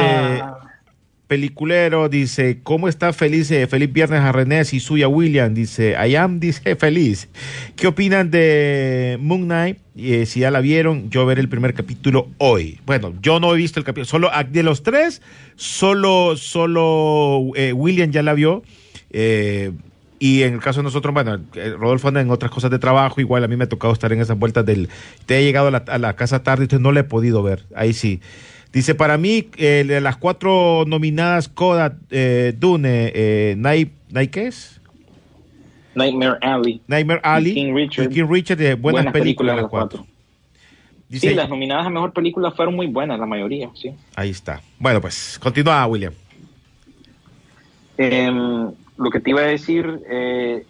[1.31, 3.53] peliculero, dice, ¿cómo está feliz?
[3.53, 7.29] eh, feliz viernes a René y suya William, dice, I am, dice, feliz.
[7.77, 9.79] ¿Qué opinan de Moon Knight?
[9.97, 12.81] Eh, si ya la vieron, yo veré el primer capítulo hoy.
[12.85, 15.23] Bueno, yo no he visto el capítulo, solo ah, de los tres,
[15.55, 18.65] solo, solo eh, William ya la vio.
[20.21, 22.79] Eh, y en el caso de nosotros, bueno, eh, Rodolfo anda en otras cosas de
[22.79, 24.89] trabajo, igual a mí me ha tocado estar en esas vueltas del...
[25.27, 27.65] Te he llegado a la, a la casa tarde, entonces no la he podido ver,
[27.75, 28.21] ahí sí.
[28.73, 34.47] Dice, para mí, eh, de las cuatro nominadas, Coda, eh, Dune, eh, Night, Night, ¿qué
[34.47, 34.81] es?
[35.97, 36.81] Nightmare Alley.
[36.87, 37.51] Nightmare Alley.
[37.51, 38.05] Y King Richard.
[38.05, 39.99] y King Richard, eh, buenas, Buenas películas películas las cuatro.
[40.01, 40.15] cuatro.
[41.09, 43.91] Dice, Sí, las nominadas a mejor película fueron muy buenas, la mayoría, sí.
[44.15, 44.61] ahí está.
[44.79, 46.13] Bueno, pues, continúa, William.
[47.99, 50.65] Em, lo que te iba a decir, eh,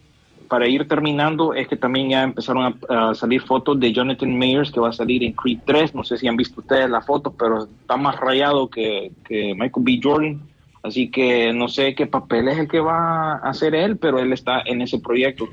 [0.48, 4.70] para ir terminando, es que también ya empezaron a, a salir fotos de Jonathan Mayers,
[4.70, 5.94] que va a salir en Creed 3.
[5.94, 9.84] No sé si han visto ustedes las fotos, pero está más rayado que, que Michael
[9.84, 10.00] B.
[10.02, 10.40] Jordan.
[10.82, 14.32] Así que no sé qué papel es el que va a hacer él, pero él
[14.32, 15.48] está en ese proyecto.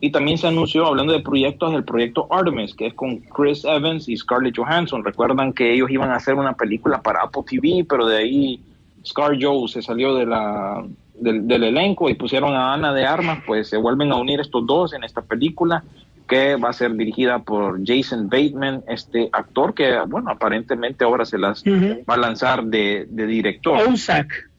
[0.00, 4.08] Y también se anunció, hablando de proyectos, el proyecto Artemis, que es con Chris Evans
[4.08, 5.04] y Scarlett Johansson.
[5.04, 8.60] Recuerdan que ellos iban a hacer una película para Apple TV, pero de ahí
[9.08, 10.84] Scar Joe se salió de la,
[11.14, 14.66] del, del elenco y pusieron a Ana de Armas, pues se vuelven a unir estos
[14.66, 15.82] dos en esta película
[16.28, 21.38] que va a ser dirigida por Jason Bateman, este actor que, bueno, aparentemente ahora se
[21.38, 23.80] las va a lanzar de, de director.
[23.88, 24.50] Ozark.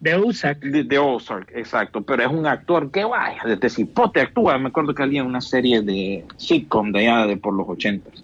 [0.00, 0.60] De Ozark.
[0.60, 4.94] De, de Ozark, exacto, pero es un actor que vaya, desde cipote actúa, me acuerdo
[4.94, 8.23] que había una serie de sitcom de allá de por los ochentas.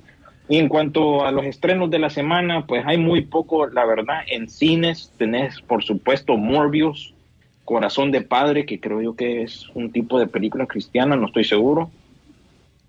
[0.50, 4.22] Y en cuanto a los estrenos de la semana, pues hay muy poco, la verdad,
[4.26, 7.14] en cines tenés, por supuesto, Morbius,
[7.64, 11.44] Corazón de Padre, que creo yo que es un tipo de película cristiana, no estoy
[11.44, 11.92] seguro.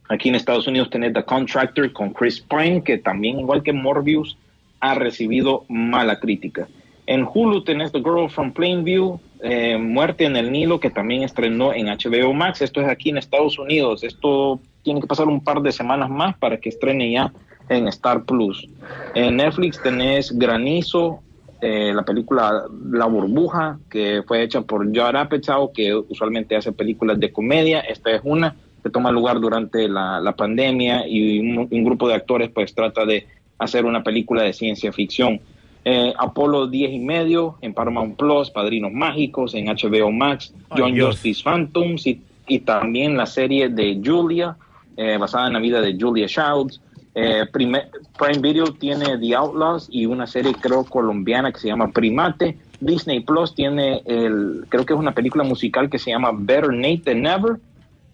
[0.09, 4.39] Aquí en Estados Unidos tenés The Contractor con Chris Pine, que también, igual que Morbius,
[4.79, 6.67] ha recibido mala crítica.
[7.05, 11.73] En Hulu tenés The Girl from Plainview, eh, Muerte en el Nilo, que también estrenó
[11.73, 12.63] en HBO Max.
[12.63, 14.03] Esto es aquí en Estados Unidos.
[14.03, 17.31] Esto tiene que pasar un par de semanas más para que estrene ya
[17.71, 18.67] en Star Plus.
[19.15, 21.21] En Netflix tenés Granizo,
[21.61, 27.19] eh, la película La Burbuja, que fue hecha por Judd Apatow, que usualmente hace películas
[27.19, 27.79] de comedia.
[27.79, 32.15] Esta es una que toma lugar durante la, la pandemia y un, un grupo de
[32.15, 33.27] actores pues trata de
[33.59, 35.39] hacer una película de ciencia ficción.
[35.85, 40.99] Eh, Apolo 10 y medio en Paramount Plus, Padrinos Mágicos en HBO Max, John.
[40.99, 44.57] Justice Phantoms y, y también la serie de Julia,
[44.97, 46.81] eh, basada en la vida de Julia Childs.
[47.13, 51.91] Eh, Prime, Prime Video tiene The Outlaws y una serie creo colombiana que se llama
[51.91, 52.57] Primate.
[52.79, 57.01] Disney Plus tiene el, creo que es una película musical que se llama Better Nate
[57.05, 57.57] Than Never.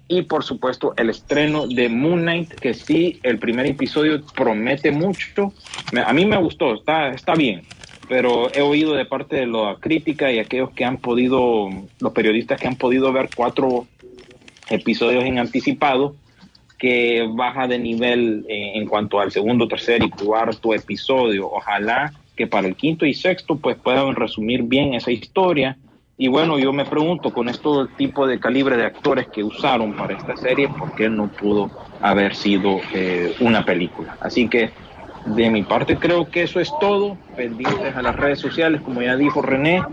[0.09, 5.53] Y por supuesto el estreno de Moon Knight, que sí, el primer episodio promete mucho.
[6.05, 7.63] A mí me gustó, está, está bien.
[8.07, 11.67] Pero he oído de parte de la crítica y aquellos que han podido,
[11.99, 13.85] los periodistas que han podido ver cuatro
[14.69, 16.15] episodios en anticipado,
[16.77, 21.49] que baja de nivel eh, en cuanto al segundo, tercer y cuarto episodio.
[21.51, 25.77] Ojalá que para el quinto y sexto pues puedan resumir bien esa historia.
[26.19, 30.15] Y bueno, yo me pregunto, con este tipo de calibre de actores que usaron para
[30.15, 31.69] esta serie, ¿por qué no pudo
[32.01, 34.17] haber sido eh, una película?
[34.19, 34.71] Así que
[35.25, 37.17] de mi parte creo que eso es todo.
[37.35, 39.83] Pendientes a las redes sociales, como ya dijo René.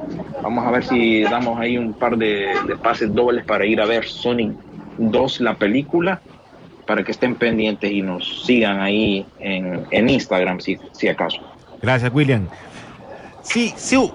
[0.42, 3.86] Vamos a ver si damos ahí un par de, de pases dobles para ir a
[3.86, 4.52] ver Sonic
[4.98, 6.20] 2, la película,
[6.86, 11.40] para que estén pendientes y nos sigan ahí en, en Instagram, si, si acaso.
[11.80, 12.48] Gracias, William.
[13.42, 14.10] Sí, sí.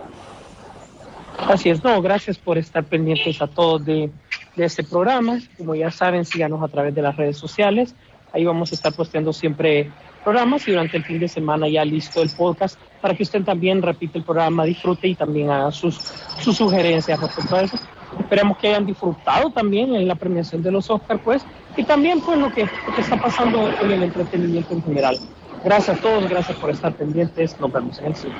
[1.47, 4.11] Así es, no, gracias por estar pendientes a todos de,
[4.55, 5.39] de este programa.
[5.57, 7.95] Como ya saben, síganos a través de las redes sociales.
[8.33, 9.89] Ahí vamos a estar posteando siempre
[10.23, 13.81] programas y durante el fin de semana ya listo el podcast para que usted también
[13.81, 15.95] repite el programa, disfrute y también haga sus,
[16.39, 17.77] sus sugerencias respecto a eso.
[18.19, 21.45] Esperemos que hayan disfrutado también en la premiación de los Oscars, pues,
[21.79, 22.67] y también pues lo que,
[22.97, 25.17] está pasando en el entretenimiento en general.
[25.63, 27.57] Gracias a todos, gracias por estar pendientes.
[27.57, 28.35] Nos vemos en el cine.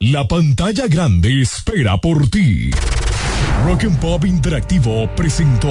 [0.00, 2.70] La pantalla grande espera por ti.
[3.64, 5.70] Rock and Pop Interactivo presentó